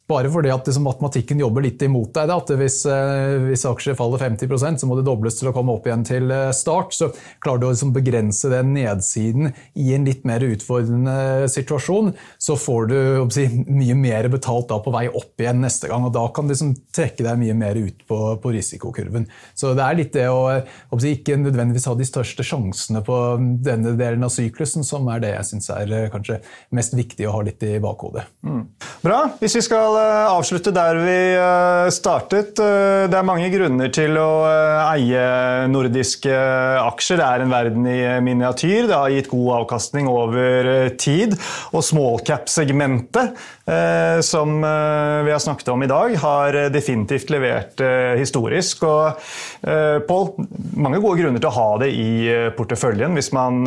Bare 0.09 0.29
fordi 0.33 0.49
at 0.49 0.65
liksom, 0.65 0.87
matematikken 0.87 1.41
jobber 1.43 1.61
litt 1.61 1.83
imot 1.85 2.15
deg. 2.17 2.31
At 2.33 2.49
hvis, 2.57 2.79
eh, 2.89 3.35
hvis, 3.45 3.65
aksjer 3.69 3.97
faller 3.97 4.21
50% 4.23 4.81
så 4.81 4.89
må 4.89 4.97
det 4.97 5.05
dobles 5.05 5.37
til 5.37 5.51
å 5.51 5.53
komme 5.53 5.75
opp 5.75 5.85
igjen 5.85 6.05
til 6.07 6.31
eh, 6.33 6.49
start. 6.55 6.95
Så 6.97 7.11
klarer 7.43 7.61
du 7.61 7.67
å 7.67 7.73
liksom, 7.73 7.93
begrense 7.93 8.49
den 8.49 8.73
nedsiden 8.73 9.51
i 9.77 9.91
en 9.93 10.07
litt 10.07 10.25
mer 10.25 10.41
utfordrende 10.47 11.45
situasjon, 11.51 12.13
så 12.41 12.55
får 12.57 12.89
du 12.89 12.97
si, 13.35 13.45
mye 13.69 13.97
mer 13.97 14.29
betalt 14.33 14.69
da, 14.71 14.79
på 14.81 14.93
vei 14.95 15.05
opp 15.09 15.41
igjen 15.41 15.61
neste 15.61 15.91
gang. 15.91 16.07
og 16.07 16.15
Da 16.15 16.25
kan 16.33 16.49
du 16.49 16.55
liksom, 16.55 16.73
trekke 16.95 17.27
deg 17.27 17.41
mye 17.43 17.57
mer 17.61 17.77
ut 17.77 18.01
på, 18.09 18.19
på, 18.41 18.55
risikokurven. 18.55 19.29
Så 19.53 19.75
det 19.77 19.85
er 19.85 19.99
litt 19.99 20.13
det 20.17 20.25
å, 20.33 20.41
å 20.49 21.01
si, 21.01 21.13
ikke 21.19 21.37
nødvendigvis 21.37 21.85
ha 21.91 21.93
de 21.99 22.09
største 22.09 22.45
sjansene 22.45 23.03
på 23.05 23.19
denne 23.65 23.93
delen 23.99 24.25
av 24.25 24.33
syklusen, 24.33 24.87
som 24.87 25.05
er 25.13 25.21
det 25.21 25.35
jeg 25.35 25.51
syns 25.51 25.69
er 25.75 25.93
eh, 25.93 26.09
kanskje 26.09 26.41
mest 26.73 26.97
viktig 26.97 27.29
å 27.29 27.37
ha 27.37 27.45
litt 27.45 27.61
i 27.67 27.75
bakhodet. 27.83 28.25
Mm. 28.41 28.65
Bra. 29.05 29.21
Hvis 29.37 29.59
vi 29.59 29.65
skal 29.69 29.98
avslutte 30.33 30.71
der 30.75 30.97
vi 31.01 31.17
eh, 31.35 31.89
startet. 31.93 32.59
Eh, 32.61 33.05
det 33.11 33.17
er 33.17 33.27
mange 33.27 33.49
grunner 33.53 33.91
til 33.93 34.17
å 34.19 34.29
eie 34.89 35.67
nordiske 35.71 36.33
aksjer. 36.83 37.19
Det 37.21 37.27
er 37.27 37.43
en 37.43 37.53
verden 37.53 37.87
i 37.89 37.99
miniatyr. 38.25 38.87
Det 38.89 38.97
har 38.97 39.13
gitt 39.13 39.29
god 39.31 39.61
avkastning 39.61 40.09
over 40.11 40.89
tid. 40.99 41.35
Og 41.73 41.85
smallcap-segmentet, 41.85 43.37
som 44.25 44.55
vi 44.59 45.29
har 45.29 45.41
snakket 45.43 45.69
om 45.69 45.83
i 45.85 45.89
dag, 45.89 46.15
har 46.23 46.57
definitivt 46.73 47.29
levert 47.29 47.83
historisk. 48.17 48.81
Og 48.89 49.21
Pål, 50.09 50.31
mange 50.79 51.01
gode 51.03 51.21
grunner 51.21 51.43
til 51.43 51.51
å 51.51 51.57
ha 51.59 51.69
det 51.83 51.91
i 51.93 52.09
porteføljen 52.57 53.17
hvis 53.17 53.31
man 53.35 53.61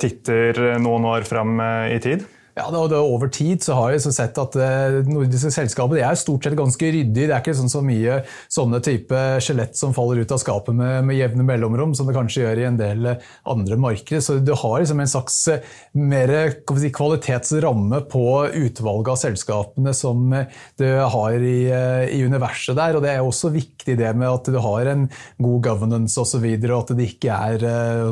titter 0.00 0.76
noen 0.82 1.08
år 1.16 1.28
fram 1.28 1.56
i 1.88 2.00
tid. 2.04 2.26
Ja, 2.56 2.70
det, 2.72 2.96
Over 2.96 3.28
tid 3.28 3.62
så 3.62 3.74
har 3.76 3.90
vi 3.92 3.98
så 4.00 4.10
sett 4.16 4.38
at 4.40 4.54
eh, 4.56 4.94
nordiske 5.04 5.50
selskaper 5.52 5.98
er 6.00 6.16
stort 6.16 6.46
sett 6.46 6.54
ganske 6.56 6.88
ryddig. 6.88 7.26
Det 7.26 7.28
er 7.28 7.42
ikke 7.42 7.52
sånn 7.58 7.68
så 7.68 7.82
mye 7.84 8.22
sånne 8.48 8.78
type 8.80 9.24
skjelett 9.44 9.76
som 9.76 9.92
faller 9.92 10.22
ut 10.24 10.32
av 10.32 10.40
skapet 10.40 10.72
med, 10.78 11.04
med, 11.04 11.18
jevne 11.18 11.44
mellomrom, 11.44 11.92
som 11.92 12.08
det 12.08 12.14
kanskje 12.16 12.46
gjør 12.46 12.62
i 12.62 12.64
en 12.70 12.78
del 12.80 13.10
eh, 13.10 13.26
andre 13.52 13.76
markeder. 13.76 14.24
Så 14.24 14.38
du 14.40 14.54
har 14.56 14.78
liksom 14.80 15.02
en 15.04 15.12
slags 15.12 15.36
eh, 15.52 15.66
mer 16.00 16.32
si, 16.80 16.90
kvalitetsramme 16.96 18.00
på 18.08 18.24
utvalget 18.48 19.12
av 19.12 19.20
selskapene 19.20 19.92
som 19.92 20.32
du 20.80 20.86
har 21.12 21.36
i, 21.36 21.58
i, 21.68 22.22
universet 22.24 22.80
der. 22.80 22.96
Og 22.96 23.04
det 23.04 23.12
er 23.12 23.20
også 23.20 23.52
viktig 23.52 23.98
det 24.00 24.14
med 24.16 24.30
at 24.30 24.48
du 24.48 24.56
har 24.64 24.94
en 24.94 25.04
god 25.36 25.60
governance 25.68 26.16
osv., 26.16 26.24
og, 26.26 26.32
så 26.36 26.42
videre, 26.42 26.74
og 26.74 26.88
at 26.88 26.96
det 26.98 27.04
ikke 27.12 27.36
er 27.36 27.62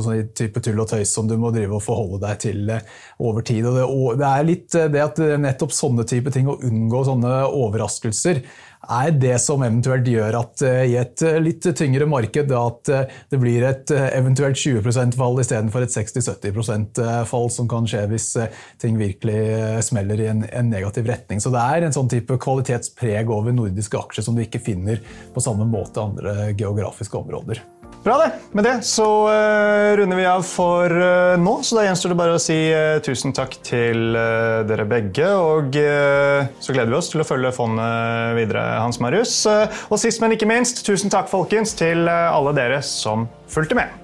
sånn 0.05 0.29
type 0.37 0.61
tull 0.63 0.79
og 0.85 0.87
tøys 0.93 1.11
som 1.17 1.27
du 1.29 1.35
må 1.41 1.51
drive 1.53 1.81
og 1.81 1.83
forholde 1.83 2.21
deg 2.23 2.39
til 2.45 2.71
over 3.25 3.43
tid. 3.45 3.67
Og 3.67 3.81
det, 3.81 3.89
og 3.89 4.21
det 4.21 4.29
er 4.29 4.34
litt 4.47 4.75
eh, 4.75 4.91
det 4.93 5.03
at 5.03 5.19
nettopp 5.41 5.75
sånne 5.75 6.07
type 6.09 6.33
ting, 6.35 6.49
å 6.51 6.59
unngå 6.65 7.05
sånne 7.07 7.45
overraskelser, 7.49 8.41
er 8.85 9.15
det 9.17 9.39
som 9.41 9.63
eventuelt 9.65 10.09
gjør 10.11 10.37
at 10.43 10.65
eh, 10.67 10.83
i 10.93 10.97
et 11.01 11.23
eh, 11.25 11.39
litt 11.41 11.69
tyngre 11.79 12.09
marked 12.11 12.53
at 12.59 12.91
det 13.33 13.41
blir 13.41 13.65
et 13.65 13.93
eventuelt 13.95 14.59
20% 14.61 15.17
fall 15.19 15.41
istedenfor 15.41 15.87
et 15.87 15.95
60-70% 15.95 17.01
fall, 17.31 17.49
som 17.53 17.69
kan 17.71 17.89
skje 17.89 18.05
hvis 18.11 18.29
ting 18.83 18.99
virkelig 19.01 19.85
smeller 19.87 20.21
i 20.21 20.29
en, 20.33 20.45
en, 20.51 20.73
negativ 20.75 21.09
retning. 21.09 21.41
Så 21.41 21.53
det 21.55 21.63
er 21.63 21.87
en 21.87 21.97
sånn 21.97 22.11
type 22.13 22.37
kvalitetspreg 22.41 23.31
over 23.33 23.55
nordiske 23.57 24.01
aksjer 24.01 24.27
som 24.27 24.37
du 24.37 24.45
ikke 24.45 24.63
finner 24.65 25.01
på 25.35 25.45
samme 25.45 25.69
måte 25.69 26.03
andre 26.03 26.53
geografiske 26.59 27.21
områder. 27.21 27.63
Bra, 28.05 28.19
det. 28.19 28.33
Med 28.53 28.65
det 28.65 28.73
så 28.85 29.05
uh, 29.33 29.97
runder 29.97 30.19
vi 30.19 30.27
av 30.29 30.43
for 30.45 30.93
uh, 30.93 31.39
nå. 31.41 31.55
Så 31.65 31.79
da 31.79 31.87
gjenstår 31.87 32.13
det 32.13 32.19
bare 32.21 32.35
å 32.37 32.43
si 32.43 32.59
uh, 32.69 32.99
tusen 33.01 33.33
takk 33.33 33.57
til 33.65 34.13
dere 34.69 34.85
begge. 34.85 35.31
Og 35.41 35.73
så 35.73 36.77
gleder 36.77 36.93
vi 36.93 37.01
oss 37.01 37.09
til 37.15 37.25
å 37.25 37.29
følge 37.29 37.55
fondet 37.57 38.37
videre, 38.37 38.67
Hans 38.83 39.01
Marius. 39.01 39.39
og 39.49 39.97
sist, 40.01 40.21
men 40.21 40.37
ikke 40.37 40.51
minst, 40.51 40.85
tusen 40.85 41.13
takk 41.13 41.33
folkens, 41.33 41.73
til 41.81 42.05
alle 42.13 42.53
dere 42.57 42.85
som 42.85 43.25
fulgte 43.49 43.81
med. 43.81 44.04